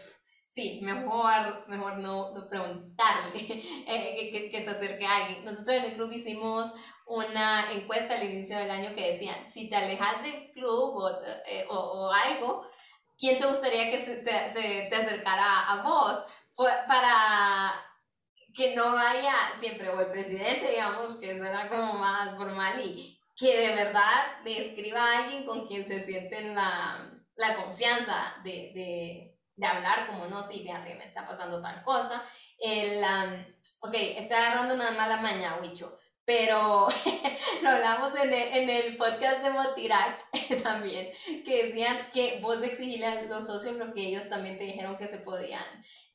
Sí, 0.50 0.80
mejor, 0.82 1.64
mejor 1.68 1.98
no, 1.98 2.32
no 2.32 2.48
preguntarle 2.48 3.38
eh, 3.86 4.30
que, 4.32 4.50
que, 4.50 4.60
se 4.60 4.70
acerque 4.70 5.06
a 5.06 5.18
alguien. 5.18 5.44
Nosotros 5.44 5.76
en 5.76 5.84
el 5.84 5.94
club 5.94 6.10
hicimos 6.10 6.72
una 7.06 7.70
encuesta 7.72 8.14
al 8.16 8.24
inicio 8.24 8.58
del 8.58 8.72
año 8.72 8.92
que 8.96 9.12
decían, 9.12 9.46
si 9.46 9.70
te 9.70 9.76
alejas 9.76 10.20
del 10.24 10.50
club 10.50 10.96
o, 10.96 11.08
eh, 11.46 11.66
o, 11.70 11.76
o 11.76 12.10
algo, 12.12 12.66
¿quién 13.16 13.38
te 13.38 13.46
gustaría 13.46 13.92
que 13.92 14.02
se 14.02 14.16
te, 14.16 14.96
acercara 14.96 15.70
a 15.70 15.82
vos? 15.84 16.24
para 16.56 17.72
que 18.52 18.74
no 18.74 18.90
vaya 18.90 19.32
siempre 19.54 19.88
o 19.88 20.00
el 20.00 20.10
presidente, 20.10 20.68
digamos, 20.68 21.14
que 21.16 21.38
suena 21.38 21.68
como 21.68 21.94
más 21.94 22.36
formal 22.36 22.84
y 22.84 23.20
que 23.36 23.56
de 23.56 23.76
verdad 23.76 24.42
le 24.44 24.66
escriba 24.66 25.00
a 25.00 25.18
alguien 25.18 25.46
con 25.46 25.68
quien 25.68 25.86
se 25.86 26.00
sienten 26.00 26.56
la, 26.56 27.08
la 27.36 27.54
confianza 27.54 28.34
de, 28.44 28.72
de, 28.74 29.29
de, 29.60 29.66
hablar, 29.66 30.06
como 30.06 30.26
no, 30.26 30.42
sí, 30.42 30.62
fíjate 30.62 30.94
me 30.94 31.04
está 31.04 31.26
pasando 31.26 31.60
tal 31.60 31.82
cosa. 31.82 32.22
El, 32.58 32.98
um, 32.98 33.88
ok, 33.88 33.94
estoy 34.16 34.36
agarrando 34.36 34.74
una 34.74 34.90
mala 34.92 35.18
maña, 35.18 35.58
Wicho 35.60 35.98
pero 36.30 36.86
lo 37.62 37.68
hablamos 37.68 38.14
en 38.14 38.32
el, 38.32 38.56
en 38.56 38.70
el, 38.70 38.96
podcast 38.96 39.42
de 39.42 39.50
Motirac 39.50 40.30
también, 40.62 41.08
que 41.44 41.66
decían 41.66 42.08
que 42.12 42.38
vos 42.40 42.62
exigirle 42.62 43.06
a 43.06 43.22
los 43.22 43.46
socios 43.46 43.76
lo 43.76 43.92
que 43.92 44.06
ellos 44.06 44.28
también 44.28 44.56
te 44.56 44.62
dijeron 44.62 44.96
que 44.96 45.08
se 45.08 45.18
podían, 45.18 45.64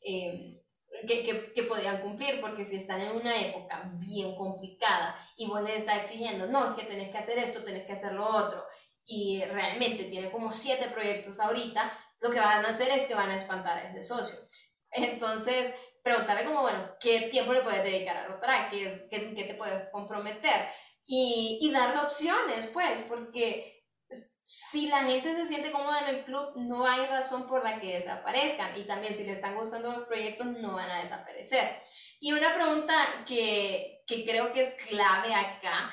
eh, 0.01 0.61
que, 1.05 1.23
que, 1.23 1.51
que, 1.51 1.63
podían 1.63 1.99
cumplir, 1.99 2.39
porque 2.39 2.63
si 2.63 2.77
están 2.77 3.01
en 3.01 3.11
una 3.11 3.37
época 3.41 3.91
bien 3.95 4.35
complicada 4.37 5.17
y 5.35 5.47
vos 5.47 5.61
les 5.63 5.79
estás 5.79 5.97
exigiendo, 5.97 6.47
no, 6.47 6.69
es 6.69 6.79
que 6.79 6.85
tenés 6.85 7.09
que 7.09 7.17
hacer 7.17 7.37
esto, 7.37 7.65
tenés 7.65 7.85
que 7.85 7.91
hacer 7.91 8.13
lo 8.13 8.25
otro, 8.25 8.63
y 9.05 9.43
realmente 9.43 10.05
tiene 10.05 10.31
como 10.31 10.53
siete 10.53 10.87
proyectos 10.93 11.41
ahorita, 11.41 11.91
lo 12.21 12.31
que 12.31 12.39
van 12.39 12.65
a 12.65 12.69
hacer 12.69 12.89
es 12.89 13.05
que 13.05 13.15
van 13.15 13.29
a 13.29 13.35
espantar 13.35 13.77
a 13.77 13.89
ese 13.89 14.03
socio. 14.03 14.37
Entonces, 14.91 15.73
preguntarle 16.03 16.45
como, 16.45 16.61
bueno, 16.61 16.95
¿qué 16.99 17.29
tiempo 17.31 17.53
le 17.53 17.61
puedes 17.61 17.83
dedicar 17.83 18.17
a 18.17 18.27
Rotaract? 18.27 18.71
¿Qué, 18.71 19.07
qué, 19.09 19.43
te 19.43 19.55
puedes 19.55 19.89
comprometer? 19.91 20.67
Y, 21.05 21.59
y 21.61 21.71
darle 21.71 21.99
opciones, 21.99 22.67
pues, 22.67 23.01
porque 23.07 23.83
si 24.41 24.87
la 24.87 25.03
gente 25.03 25.35
se 25.35 25.47
siente 25.47 25.71
cómoda 25.71 26.07
en 26.07 26.15
el 26.15 26.25
club, 26.25 26.53
no 26.55 26.85
hay 26.85 27.07
razón 27.07 27.47
por 27.47 27.63
la 27.63 27.79
que 27.79 27.95
desaparezcan. 27.95 28.77
Y 28.77 28.83
también 28.83 29.15
si 29.15 29.23
le 29.23 29.31
están 29.31 29.55
gustando 29.55 29.91
los 29.91 30.07
proyectos, 30.07 30.45
no 30.45 30.75
van 30.75 30.89
a 30.89 31.01
desaparecer. 31.01 31.75
Y 32.19 32.31
una 32.31 32.53
pregunta 32.53 32.93
que, 33.27 34.03
que 34.05 34.23
creo 34.23 34.53
que 34.53 34.61
es 34.61 34.83
clave 34.83 35.33
acá, 35.33 35.91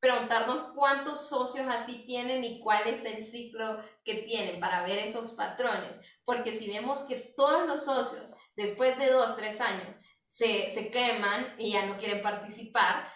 preguntarnos 0.00 0.62
cuántos 0.74 1.28
socios 1.28 1.66
así 1.68 2.04
tienen 2.06 2.44
y 2.44 2.60
cuál 2.60 2.86
es 2.86 3.04
el 3.04 3.24
ciclo 3.24 3.80
que 4.04 4.14
tienen 4.22 4.60
para 4.60 4.84
ver 4.84 4.98
esos 4.98 5.32
patrones. 5.32 6.00
Porque 6.24 6.52
si 6.52 6.68
vemos 6.68 7.02
que 7.02 7.34
todos 7.36 7.66
los 7.66 7.84
socios, 7.84 8.34
después 8.56 8.98
de 8.98 9.10
dos, 9.10 9.36
tres 9.36 9.60
años, 9.60 9.98
se, 10.26 10.70
se 10.70 10.90
queman 10.90 11.54
y 11.58 11.72
ya 11.72 11.86
no 11.86 11.96
quieren 11.96 12.22
participar, 12.22 13.08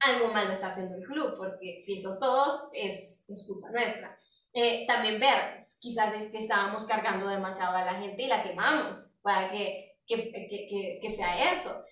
algo 0.00 0.28
mal 0.28 0.50
está 0.50 0.68
haciendo 0.68 0.96
el 0.96 1.04
club, 1.04 1.34
porque 1.36 1.78
si 1.80 2.00
son 2.00 2.18
todos, 2.20 2.68
es, 2.72 3.24
culpa 3.46 3.70
nuestra. 3.70 4.16
Eh, 4.52 4.86
también 4.86 5.18
ver, 5.18 5.58
quizás 5.80 6.14
es 6.14 6.30
que 6.30 6.38
estábamos 6.38 6.84
cargando 6.84 7.28
demasiado 7.28 7.76
a 7.76 7.84
la 7.84 7.94
gente 7.94 8.22
y 8.22 8.26
la 8.26 8.42
quemamos, 8.42 9.14
para 9.22 9.48
que, 9.48 9.98
que, 10.06 10.30
que, 10.32 10.98
que 11.00 11.10
sea 11.10 11.52
eso. 11.52 11.82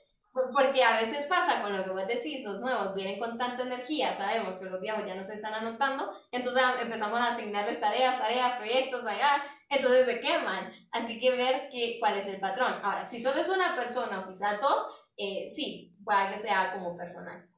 Porque 0.53 0.83
a 0.83 1.01
veces 1.01 1.27
pasa 1.27 1.63
con 1.63 1.77
lo 1.77 1.85
que 1.85 1.91
vos 1.91 2.09
decís, 2.09 2.43
los 2.43 2.61
nuevos 2.61 2.93
vienen 2.93 3.21
con 3.21 3.39
tanta 3.39 3.63
energía, 3.63 4.13
sabemos 4.13 4.59
que 4.59 4.65
los 4.65 4.81
viejos 4.81 5.07
ya 5.07 5.15
no 5.15 5.23
se 5.23 5.35
están 5.35 5.55
anotando, 5.55 6.11
entonces 6.33 6.61
empezamos 6.83 7.21
a 7.21 7.29
asignarles 7.29 7.79
tareas, 7.79 8.19
tareas, 8.19 8.57
proyectos 8.57 9.07
allá, 9.07 9.45
entonces 9.71 10.07
se 10.07 10.19
queman. 10.19 10.73
Así 10.91 11.21
que 11.21 11.31
ver 11.31 11.69
que, 11.71 11.99
cuál 12.01 12.17
es 12.17 12.27
el 12.27 12.41
patrón. 12.41 12.81
Ahora, 12.83 13.05
si 13.05 13.21
solo 13.21 13.41
es 13.41 13.49
una 13.49 13.77
persona 13.77 14.21
o 14.21 14.29
quizás 14.29 14.61
dos, 14.61 15.13
eh, 15.17 15.47
sí, 15.49 15.97
puede 16.05 16.33
que 16.33 16.39
sea 16.39 16.73
como 16.73 16.97
personal. 16.97 17.49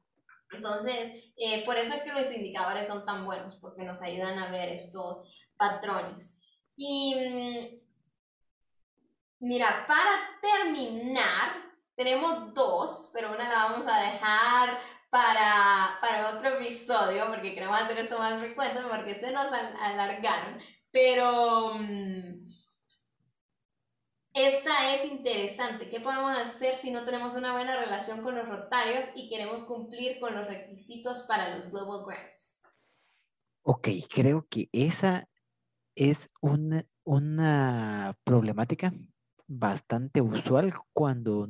Entonces, 0.51 1.33
eh, 1.35 1.65
por 1.65 1.77
eso 1.77 1.95
es 1.95 2.03
que 2.03 2.13
los 2.13 2.31
indicadores 2.31 2.85
son 2.85 3.05
tan 3.05 3.25
buenos, 3.25 3.55
porque 3.55 3.83
nos 3.83 4.01
ayudan 4.01 4.37
a 4.39 4.51
ver 4.51 4.69
estos 4.69 5.47
patrones. 5.57 6.39
Y 6.75 7.15
mm, 7.15 7.79
mira, 9.47 9.85
para 9.87 10.11
terminar, 10.41 11.66
tenemos 11.97 12.53
dos, 12.53 13.09
pero 13.11 13.31
una 13.31 13.49
la 13.49 13.69
vamos 13.69 13.87
a 13.87 13.99
dejar 13.99 14.79
para, 15.09 15.97
para 15.99 16.35
otro 16.35 16.49
episodio, 16.49 17.27
porque 17.27 17.55
queremos 17.55 17.81
hacer 17.81 17.97
esto 17.97 18.19
más 18.19 18.39
frecuente, 18.39 18.79
porque 18.89 19.15
se 19.15 19.31
nos 19.31 19.51
alargaron. 19.51 20.59
Pero 20.91 21.73
mm, 21.73 22.45
esta 24.33 24.93
es 24.93 25.05
interesante. 25.05 25.89
¿Qué 25.89 25.99
podemos 25.99 26.37
hacer 26.37 26.75
si 26.75 26.91
no 26.91 27.03
tenemos 27.03 27.33
una 27.33 27.53
buena 27.53 27.75
relación 27.75 28.21
con 28.21 28.35
los 28.35 28.47
rotarios 28.47 29.09
y 29.15 29.27
queremos 29.27 29.63
cumplir 29.63 30.19
con 30.19 30.35
los 30.35 30.45
requisitos 30.45 31.23
para 31.23 31.55
los 31.55 31.71
Global 31.71 32.05
Grants? 32.05 32.61
Ok, 33.63 33.89
creo 34.07 34.45
que 34.47 34.69
esa 34.71 35.27
es 35.95 36.29
una, 36.41 36.85
una 37.03 38.15
problemática 38.23 38.93
bastante 39.47 40.21
usual 40.21 40.73
cuando 40.93 41.49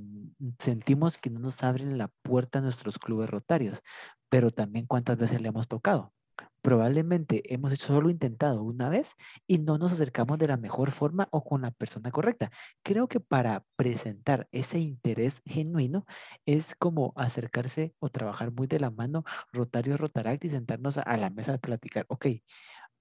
sentimos 0.60 1.18
que 1.18 1.30
no 1.30 1.40
nos 1.40 1.64
abren 1.64 1.98
la 1.98 2.10
puerta 2.22 2.60
a 2.60 2.62
nuestros 2.62 3.00
clubes 3.00 3.30
rotarios, 3.30 3.82
pero 4.30 4.52
también 4.52 4.86
cuántas 4.86 5.18
veces 5.18 5.42
le 5.42 5.50
hemos 5.50 5.68
tocado. 5.68 6.14
Probablemente 6.62 7.54
hemos 7.54 7.72
hecho 7.72 7.88
solo 7.88 8.10
intentado 8.10 8.62
una 8.62 8.90
vez 8.90 9.16
y 9.48 9.60
no 9.60 9.78
nos 9.78 9.94
acercamos 9.94 10.38
de 10.38 10.48
la 10.48 10.58
mejor 10.58 10.92
forma 10.92 11.28
o 11.32 11.44
con 11.44 11.62
la 11.62 11.72
persona 11.72 12.12
correcta. 12.12 12.52
Creo 12.84 13.08
que 13.08 13.20
para 13.20 13.64
presentar 13.76 14.48
ese 14.52 14.80
interés 14.80 15.42
genuino 15.46 16.06
es 16.46 16.76
como 16.76 17.14
acercarse 17.16 17.96
o 18.00 18.10
trabajar 18.10 18.52
muy 18.52 18.68
de 18.68 18.80
la 18.80 18.92
mano 18.92 19.24
Rotario 19.54 19.98
Rotaract 19.98 20.44
y 20.46 20.50
sentarnos 20.50 20.98
a 20.98 21.18
la 21.18 21.30
mesa 21.30 21.54
a 21.54 21.58
platicar. 21.58 22.06
Ok, 22.10 22.28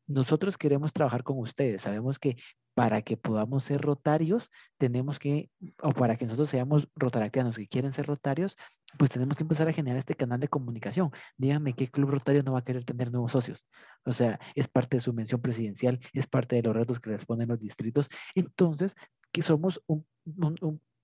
nosotros 0.06 0.56
queremos 0.56 0.92
trabajar 0.92 1.22
con 1.22 1.38
ustedes. 1.38 1.82
Sabemos 1.82 2.18
que 2.18 2.36
para 2.76 3.00
que 3.00 3.16
podamos 3.16 3.64
ser 3.64 3.80
rotarios, 3.80 4.50
tenemos 4.76 5.18
que, 5.18 5.50
o 5.82 5.92
para 5.92 6.16
que 6.16 6.26
nosotros 6.26 6.50
seamos 6.50 6.86
rotaractianos 6.94 7.56
que 7.56 7.68
quieren 7.68 7.90
ser 7.90 8.06
rotarios, 8.06 8.58
pues 8.98 9.10
tenemos 9.10 9.38
que 9.38 9.44
empezar 9.44 9.66
a 9.66 9.72
generar 9.72 9.98
este 9.98 10.14
canal 10.14 10.40
de 10.40 10.48
comunicación. 10.48 11.10
Díganme 11.38 11.72
qué 11.72 11.88
club 11.88 12.10
rotario 12.10 12.42
no 12.42 12.52
va 12.52 12.58
a 12.58 12.64
querer 12.64 12.84
tener 12.84 13.10
nuevos 13.10 13.32
socios. 13.32 13.66
O 14.04 14.12
sea, 14.12 14.38
es 14.54 14.68
parte 14.68 14.98
de 14.98 15.00
su 15.00 15.14
mención 15.14 15.40
presidencial, 15.40 16.00
es 16.12 16.26
parte 16.26 16.56
de 16.56 16.62
los 16.62 16.76
retos 16.76 17.00
que 17.00 17.08
les 17.08 17.24
ponen 17.24 17.48
los 17.48 17.58
distritos. 17.58 18.10
Entonces, 18.34 18.94
que 19.32 19.40
somos 19.40 19.82
un, 19.86 20.06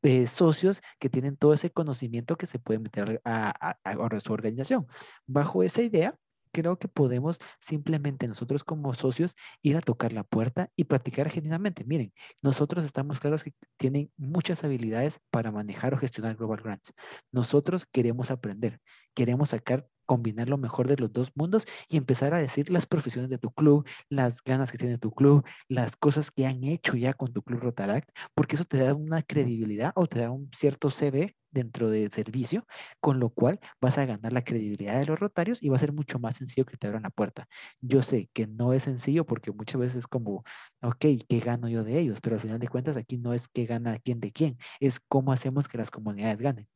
eh, 0.03 0.27
socios 0.27 0.83
que 0.99 1.09
tienen 1.09 1.39
todo 1.39 1.55
ese 1.55 1.71
conocimiento 1.71 2.37
que 2.37 2.45
se 2.47 2.59
puede 2.59 2.81
meter 2.81 3.23
a, 3.25 3.77
a 3.83 4.21
su 4.21 4.33
organización. 4.35 4.87
Bajo 5.27 5.63
esa 5.63 5.81
idea, 5.81 6.19
creo 6.53 6.79
que 6.79 6.89
podemos 6.89 7.39
simplemente 7.61 8.29
nosotros 8.29 8.65
como 8.65 8.95
socios 8.95 9.35
ir 9.63 9.77
a 9.77 9.81
tocar 9.81 10.13
la 10.13 10.25
puerta 10.25 10.71
y 10.77 10.85
practicar 10.85 11.31
genuinamente. 11.31 11.85
Miren, 11.85 12.13
nosotros 12.43 12.85
estamos 12.85 13.21
claros 13.21 13.43
que 13.45 13.55
tienen 13.77 14.13
muchas 14.17 14.65
habilidades 14.65 15.21
para 15.31 15.51
manejar 15.51 15.95
o 15.95 15.99
gestionar 15.99 16.37
Global 16.37 16.63
Grants. 16.63 16.93
Nosotros 17.33 17.87
queremos 17.91 18.31
aprender, 18.31 18.81
queremos 19.15 19.51
sacar 19.51 19.89
combinar 20.07 20.49
lo 20.49 20.59
mejor 20.59 20.89
de 20.89 20.97
los 20.97 21.13
dos 21.13 21.31
mundos 21.35 21.65
y 21.89 21.97
empezar 21.97 22.35
a 22.35 22.39
decir 22.39 22.71
las 22.71 22.87
profesiones 22.87 23.31
de 23.31 23.39
tu 23.39 23.51
club, 23.53 23.87
las 24.09 24.43
ganas 24.45 24.71
que 24.73 24.79
tiene 24.79 24.99
tu 24.99 25.13
club, 25.13 25.45
las 25.69 25.97
cosas 25.97 26.31
que 26.31 26.47
han 26.47 26.65
hecho 26.65 26.95
ya 26.97 27.15
con 27.15 27.33
tu 27.33 27.43
club 27.43 27.61
Rotaract, 27.61 28.11
porque 28.35 28.57
eso 28.57 28.65
te 28.65 28.79
da 28.83 28.95
una 28.95 29.23
credibilidad 29.23 29.93
o 29.95 30.07
te 30.07 30.21
da 30.21 30.31
un 30.31 30.51
cierto 30.53 30.91
CV 30.91 31.37
dentro 31.51 31.91
del 31.91 32.11
servicio, 32.11 32.67
con 33.01 33.21
lo 33.21 33.29
cual 33.31 33.61
vas 33.81 33.99
a 33.99 34.07
ganar 34.07 34.33
la 34.33 34.43
credibilidad 34.45 34.99
de 34.99 35.07
los 35.07 35.19
rotarios 35.21 35.63
y 35.63 35.69
va 35.69 35.77
a 35.77 35.79
ser 35.79 35.93
mucho 35.93 36.19
más 36.19 36.37
sencillo 36.37 36.65
que 36.67 36.77
te 36.79 36.87
abran 36.87 37.03
la 37.03 37.11
puerta. 37.11 37.47
Yo 37.81 38.03
sé 38.03 38.31
que 38.33 38.47
no 38.47 38.73
es 38.73 38.85
sencillo 38.85 39.27
porque 39.27 39.53
muchas 39.53 39.81
veces 39.81 39.99
es 39.99 40.07
como, 40.07 40.45
ok, 40.83 40.97
¿qué 41.29 41.41
gano 41.45 41.69
yo 41.69 41.85
de 41.85 41.99
ellos? 41.99 42.21
Pero 42.21 42.37
al 42.37 42.43
final 42.43 42.59
de 42.59 42.69
cuentas 42.69 42.97
aquí 42.97 43.19
no 43.19 43.35
es 43.35 43.49
qué 43.49 43.67
gana 43.67 43.99
quién 43.99 44.21
de 44.21 44.33
quién, 44.33 44.59
es 44.81 45.01
cómo 45.01 45.33
hacemos 45.33 45.69
que 45.69 45.79
las 45.79 45.91
comunidades 45.91 46.39
ganen. 46.41 46.69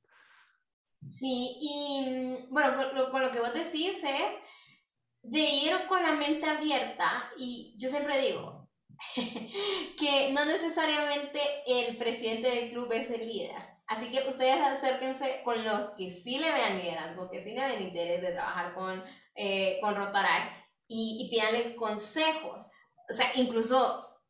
Sí, 1.03 1.57
y 1.61 2.01
mm, 2.01 2.53
bueno, 2.53 2.77
con 3.11 3.23
lo, 3.23 3.31
que 3.31 3.41
vos 3.41 3.55
decís 3.55 4.03
es 4.03 4.39
de 5.23 5.41
ir 5.41 5.73
con 5.89 6.03
la 6.03 6.13
mente 6.13 6.47
abierta 6.47 7.31
y 7.37 7.75
yo 7.79 7.89
siempre 7.89 8.19
digo 8.21 8.69
que 9.99 10.31
no 10.33 10.45
necesariamente 10.45 11.41
el 11.67 11.97
presidente 11.97 12.49
del 12.49 12.71
club 12.71 12.93
es 12.93 13.11
el 13.11 13.27
líder. 13.27 13.77
Así 13.89 14.11
que 14.11 14.29
ustedes 14.29 14.61
acérquense 14.61 15.43
con 15.45 15.65
los 15.65 15.91
que 15.91 16.11
sí 16.11 16.39
le 16.39 16.51
vean 16.51 16.79
liderazgo, 16.79 17.31
que 17.31 17.43
sí 17.43 17.53
le 17.53 17.65
ven 17.65 17.83
interés 17.85 18.21
de 18.21 18.33
trabajar 18.33 18.75
con, 18.75 19.03
eh, 19.37 19.79
con 19.81 19.95
Rotaract 19.95 20.57
y, 20.89 21.19
y 21.21 21.31
pídanle 21.31 21.77
consejos. 21.77 22.69
O 23.09 23.13
sea, 23.13 23.31
incluso 23.37 24.21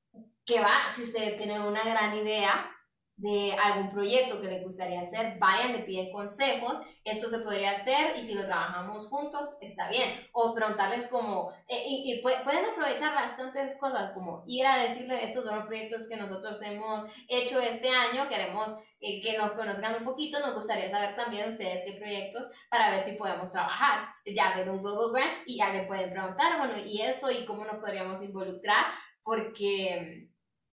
que 0.45 0.61
va, 0.61 0.75
si 0.95 1.03
ustedes 1.03 1.37
tienen 1.37 1.63
una 1.63 1.83
gran 1.85 2.15
idea, 2.17 2.71
de 3.17 3.57
algún 3.65 3.91
proyecto 3.91 4.41
que 4.41 4.49
les 4.49 4.63
gustaría 4.63 5.01
hacer, 5.01 5.39
vayan, 5.39 5.73
le 5.73 5.85
piden 5.85 6.13
consejos, 6.13 6.81
esto 7.03 7.31
se 7.31 7.39
podría 7.39 7.71
hacer 7.71 8.17
y 8.19 8.23
si 8.23 8.35
lo 8.35 8.45
trabajamos 8.45 9.07
juntos, 9.07 9.57
está 9.61 9.89
bien. 9.89 10.09
O 10.33 10.55
preguntarles 10.55 11.07
como, 11.07 11.51
eh, 11.67 11.83
y, 11.87 12.21
pueden 12.21 12.67
aprovechar 12.67 13.15
bastantes 13.15 13.77
cosas, 13.81 14.13
como 14.13 14.45
ir 14.47 14.67
a 14.67 14.77
decirle, 14.79 15.25
estos 15.25 15.45
son 15.45 15.57
los 15.57 15.67
proyectos 15.67 16.07
que 16.09 16.17
nosotros 16.17 16.61
hemos 16.63 17.05
hecho 17.29 17.59
este 17.59 17.89
año, 17.89 18.29
queremos 18.29 18.75
eh, 19.01 19.23
que 19.23 19.39
nos 19.39 19.53
conozcan 19.53 19.95
un 19.97 20.05
poquito, 20.05 20.39
nos 20.41 20.55
gustaría 20.55 20.91
saber 20.91 21.17
también 21.17 21.49
ustedes 21.49 21.83
qué 21.87 21.99
proyectos 21.99 22.51
para 22.71 22.91
ver 22.91 23.01
si 23.01 23.13
podemos 23.13 23.51
trabajar. 23.51 24.09
Ya 24.27 24.55
ver 24.57 24.69
un 24.69 24.83
Google 24.83 25.19
Grant 25.19 25.39
y 25.47 25.57
ya 25.57 25.73
le 25.73 25.85
pueden 25.85 26.11
preguntar, 26.11 26.59
bueno, 26.59 26.75
y 26.85 27.01
eso 27.01 27.31
y 27.31 27.47
cómo 27.47 27.65
nos 27.65 27.77
podríamos 27.77 28.23
involucrar, 28.23 28.85
porque 29.23 30.29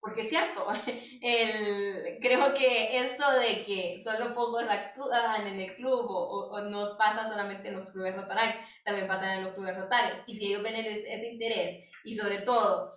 porque 0.01 0.21
es 0.21 0.29
cierto, 0.29 0.65
el, 1.21 2.19
creo 2.21 2.53
que 2.53 2.99
esto 2.99 3.29
de 3.31 3.63
que 3.65 3.99
solo 4.01 4.33
pocos 4.33 4.63
actúan 4.63 5.45
en 5.47 5.59
el 5.59 5.75
club 5.75 6.05
o, 6.09 6.49
o, 6.51 6.61
no 6.61 6.97
pasa 6.97 7.27
solamente 7.27 7.67
en 7.67 7.79
los 7.79 7.91
clubes 7.91 8.15
rotarios, 8.15 8.55
también 8.83 9.07
pasa 9.07 9.35
en 9.35 9.43
los 9.43 9.53
clubes 9.53 9.75
rotarios. 9.75 10.23
Y 10.27 10.33
si 10.33 10.47
ellos 10.47 10.63
ven 10.63 10.75
ese, 10.75 11.29
interés 11.29 11.91
y 12.03 12.13
sobre 12.13 12.39
todo, 12.39 12.91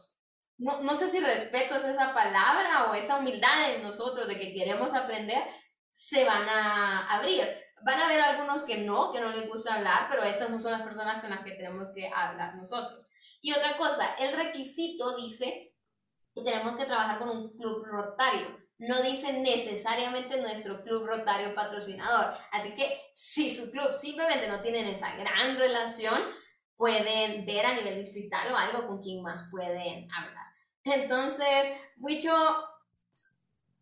no, 0.58 0.80
no, 0.82 0.94
sé 0.94 1.08
si 1.10 1.18
respeto 1.18 1.74
es 1.76 1.84
esa 1.84 2.14
palabra 2.14 2.86
o 2.90 2.94
esa 2.94 3.18
humildad 3.18 3.74
en 3.74 3.82
nosotros 3.82 4.28
de 4.28 4.36
que 4.36 4.54
queremos 4.54 4.94
aprender, 4.94 5.42
se 5.90 6.24
van 6.24 6.48
a 6.48 7.16
abrir. 7.16 7.48
Van 7.84 7.98
a 7.98 8.04
haber 8.04 8.20
algunos 8.20 8.62
que 8.62 8.78
no, 8.78 9.10
que 9.10 9.18
no 9.18 9.30
les 9.30 9.48
gusta 9.48 9.74
hablar, 9.74 10.06
pero 10.08 10.22
estas 10.22 10.50
no 10.50 10.60
son 10.60 10.70
las 10.70 10.82
personas 10.82 11.20
con 11.20 11.30
las 11.30 11.42
que 11.42 11.50
tenemos 11.50 11.92
que 11.92 12.08
hablar 12.14 12.54
nosotros. 12.54 13.08
Y 13.40 13.52
otra 13.52 13.76
cosa, 13.76 14.14
el 14.20 14.32
requisito 14.36 15.16
dice 15.16 15.71
y 16.34 16.44
tenemos 16.44 16.76
que 16.76 16.84
trabajar 16.84 17.18
con 17.18 17.30
un 17.30 17.56
club 17.56 17.84
rotario. 17.86 18.60
No 18.78 19.00
dice 19.02 19.32
necesariamente 19.34 20.40
nuestro 20.40 20.82
club 20.82 21.06
rotario 21.06 21.54
patrocinador. 21.54 22.34
Así 22.50 22.74
que 22.74 23.00
si 23.12 23.54
su 23.54 23.70
club 23.70 23.94
simplemente 23.96 24.48
no 24.48 24.60
tienen 24.60 24.86
esa 24.86 25.14
gran 25.16 25.56
relación, 25.56 26.20
pueden 26.76 27.46
ver 27.46 27.66
a 27.66 27.74
nivel 27.74 27.98
distrital 27.98 28.52
o 28.52 28.56
algo 28.56 28.88
con 28.88 29.00
quien 29.00 29.22
más 29.22 29.44
pueden 29.50 30.08
hablar. 30.10 30.46
Entonces, 30.84 31.68
Wicho, 31.98 32.34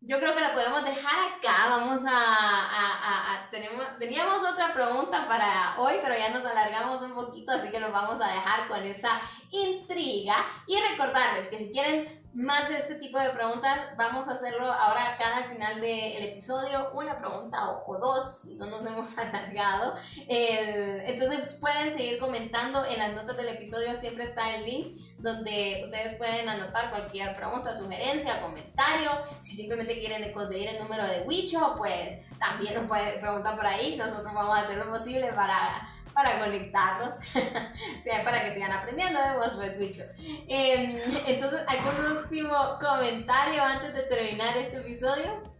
yo 0.01 0.19
creo 0.19 0.33
que 0.33 0.41
la 0.41 0.53
podemos 0.53 0.83
dejar 0.83 1.29
acá. 1.29 1.67
Vamos 1.69 2.01
a, 2.07 3.47
tenemos, 3.51 3.85
teníamos 3.99 4.43
otra 4.43 4.73
pregunta 4.73 5.27
para 5.27 5.75
hoy, 5.77 5.95
pero 6.01 6.17
ya 6.17 6.29
nos 6.29 6.43
alargamos 6.43 7.01
un 7.03 7.13
poquito, 7.13 7.51
así 7.51 7.69
que 7.69 7.79
nos 7.79 7.91
vamos 7.91 8.19
a 8.19 8.27
dejar 8.27 8.67
con 8.67 8.81
esa 8.83 9.19
intriga. 9.51 10.35
Y 10.65 10.79
recordarles 10.79 11.49
que 11.49 11.59
si 11.59 11.71
quieren 11.71 12.19
más 12.33 12.69
de 12.69 12.77
este 12.77 12.95
tipo 12.95 13.19
de 13.19 13.29
preguntas, 13.29 13.95
vamos 13.95 14.27
a 14.27 14.33
hacerlo 14.33 14.71
ahora 14.71 15.17
cada 15.19 15.43
final 15.43 15.79
del 15.79 16.23
episodio, 16.23 16.89
una 16.93 17.19
pregunta 17.19 17.57
o, 17.85 17.97
dos, 17.99 18.41
si 18.41 18.55
no 18.55 18.65
nos 18.67 18.83
hemos 18.85 19.15
alargado. 19.19 19.95
entonces 20.27 21.55
pueden 21.55 21.91
seguir 21.91 22.17
comentando 22.17 22.83
en 22.85 22.97
las 22.97 23.13
notas 23.13 23.37
del 23.37 23.49
episodio, 23.49 23.95
siempre 23.95 24.23
está 24.23 24.55
el 24.55 24.65
link 24.65 24.87
donde 25.21 25.81
ustedes 25.83 26.15
pueden 26.15 26.49
anotar 26.49 26.89
cualquier 26.89 27.35
pregunta, 27.35 27.75
sugerencia, 27.75 28.41
comentario. 28.41 29.11
Si 29.41 29.55
simplemente 29.55 29.99
quieren 29.99 30.31
conseguir 30.33 30.69
el 30.69 30.79
número 30.79 31.05
de 31.05 31.21
Wicho, 31.21 31.75
pues 31.77 32.19
también 32.39 32.73
nos 32.75 32.85
pueden 32.85 33.19
preguntar 33.19 33.55
por 33.55 33.65
ahí. 33.65 33.95
Nosotros 33.97 34.33
vamos 34.33 34.57
a 34.57 34.63
hacer 34.63 34.77
lo 34.77 34.89
posible 34.89 35.31
para, 35.33 35.87
para 36.13 36.39
conectarlos, 36.39 37.15
para 38.25 38.43
que 38.43 38.53
sigan 38.53 38.71
aprendiendo 38.71 39.19
de 39.21 39.37
vos, 39.37 39.51
pues 39.55 39.77
Wicho. 39.79 40.03
Em, 40.47 41.01
entonces, 41.27 41.61
¿algún 41.67 42.17
último 42.17 42.77
comentario 42.79 43.63
antes 43.63 43.93
de 43.93 44.01
terminar 44.03 44.57
este 44.57 44.77
episodio? 44.77 45.50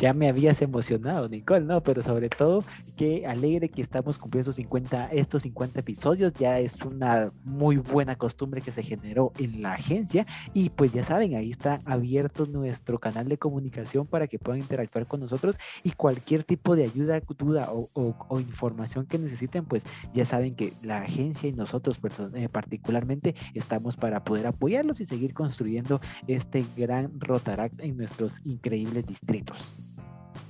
Ya 0.00 0.14
me 0.14 0.28
habías 0.28 0.62
emocionado, 0.62 1.28
Nicole, 1.28 1.66
¿no? 1.66 1.82
Pero 1.82 2.02
sobre 2.02 2.30
todo, 2.30 2.64
que 2.96 3.26
alegre 3.26 3.68
que 3.68 3.82
estamos 3.82 4.16
cumpliendo 4.16 4.50
50, 4.50 5.08
estos 5.12 5.42
50 5.42 5.80
episodios, 5.80 6.32
ya 6.32 6.58
es 6.58 6.80
una 6.82 7.30
muy 7.44 7.76
buena 7.76 8.16
costumbre 8.16 8.62
que 8.62 8.70
se 8.70 8.82
generó 8.82 9.30
en 9.38 9.60
la 9.60 9.74
agencia 9.74 10.26
y 10.54 10.70
pues 10.70 10.94
ya 10.94 11.04
saben, 11.04 11.34
ahí 11.34 11.50
está 11.50 11.80
abierto 11.84 12.46
nuestro 12.46 12.98
canal 12.98 13.28
de 13.28 13.36
comunicación 13.36 14.06
para 14.06 14.26
que 14.26 14.38
puedan 14.38 14.60
interactuar 14.60 15.06
con 15.06 15.20
nosotros 15.20 15.58
y 15.82 15.90
cualquier 15.90 16.44
tipo 16.44 16.76
de 16.76 16.84
ayuda, 16.84 17.20
duda 17.38 17.68
o, 17.70 18.40
información 18.40 19.04
que 19.04 19.18
necesiten, 19.18 19.66
pues 19.66 19.84
ya 20.14 20.24
saben 20.24 20.54
que 20.54 20.72
la 20.82 21.02
agencia 21.02 21.50
y 21.50 21.52
nosotros 21.52 22.00
eh, 22.34 22.48
particularmente 22.48 23.34
estamos 23.52 23.96
para 23.96 24.24
poder 24.24 24.46
apoyarlos 24.46 25.00
y 25.00 25.04
seguir 25.04 25.34
construyendo 25.34 26.00
este 26.26 26.64
gran 26.78 27.20
Rotaract 27.20 27.80
en 27.80 27.98
nuestros 27.98 28.40
increíbles 28.46 29.06
distritos. 29.06 29.89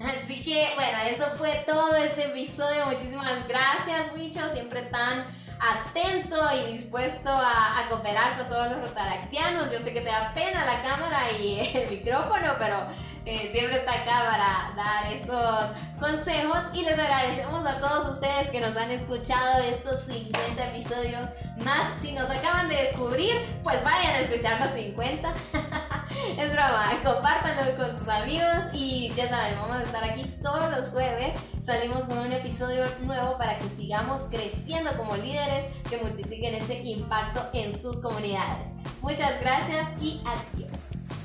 Así 0.01 0.43
que 0.43 0.73
bueno, 0.75 0.99
eso 1.11 1.25
fue 1.37 1.65
todo 1.67 1.95
este 1.97 2.25
episodio. 2.25 2.87
Muchísimas 2.87 3.47
gracias, 3.47 4.11
Wicho, 4.15 4.49
siempre 4.49 4.83
tan 4.83 5.23
atento 5.61 6.37
y 6.57 6.73
dispuesto 6.73 7.29
a, 7.31 7.87
cooperar 7.91 8.35
con 8.37 8.49
todos 8.49 8.71
los 8.71 8.89
rotaractianos. 8.89 9.71
Yo 9.71 9.79
sé 9.79 9.93
que 9.93 10.01
te 10.01 10.09
da 10.09 10.33
pena 10.35 10.65
la 10.65 10.83
cámara 10.83 11.19
y 11.39 11.59
el 11.75 11.91
micrófono, 11.91 12.55
pero 12.59 12.87
eh, 13.27 13.51
siempre 13.53 13.77
está 13.77 13.93
acá 13.93 14.23
para 14.31 14.83
dar 14.83 15.13
esos 15.13 15.77
consejos 15.99 16.59
y 16.73 16.83
les 16.83 16.99
agradecemos 16.99 17.67
a 17.67 17.81
todos 17.81 18.15
ustedes 18.15 18.49
que 18.51 18.61
nos 18.61 18.75
han 18.77 18.91
escuchado 18.91 19.63
estos 19.65 20.01
50 20.05 20.65
episodios 20.75 21.29
más. 21.65 22.01
Si 22.01 22.13
nos 22.13 22.31
acaban 22.31 22.69
de 22.69 22.77
descubrir, 22.77 23.35
pues 23.63 23.85
vayan 23.85 24.15
a 24.15 24.21
escuchar 24.21 24.59
los 24.61 24.73
50. 24.73 25.35
es 26.39 26.53
broma, 26.53 26.87
compártanlo 27.05 27.77
con 27.77 27.99
sus 27.99 28.09
amigos 28.09 28.67
y 28.73 29.13
ya 29.17 29.29
saben, 29.29 29.57
vamos 29.61 29.77
a 29.77 29.83
estar 29.83 30.05
aquí 30.05 30.25
todos 30.43 30.71
los 30.77 30.89
jueves. 30.89 31.37
Salimos 31.61 32.05
con 32.05 32.19
un 32.19 32.33
episodio 32.33 32.85
nuevo 33.03 33.37
para 33.39 33.59
que 33.59 33.69
sigamos 33.69 34.25
creciendo 34.25 34.97
como 34.97 35.17
líderes 35.17 35.67
que 35.89 35.99
multipliquen 35.99 36.55
ese 36.55 36.81
impacto 36.83 37.41
en 37.53 37.73
sus 37.73 37.99
comunidades. 38.01 38.71
Muchas 39.03 39.41
gracias 39.41 39.89
y 40.01 40.23
adiós. 40.27 41.20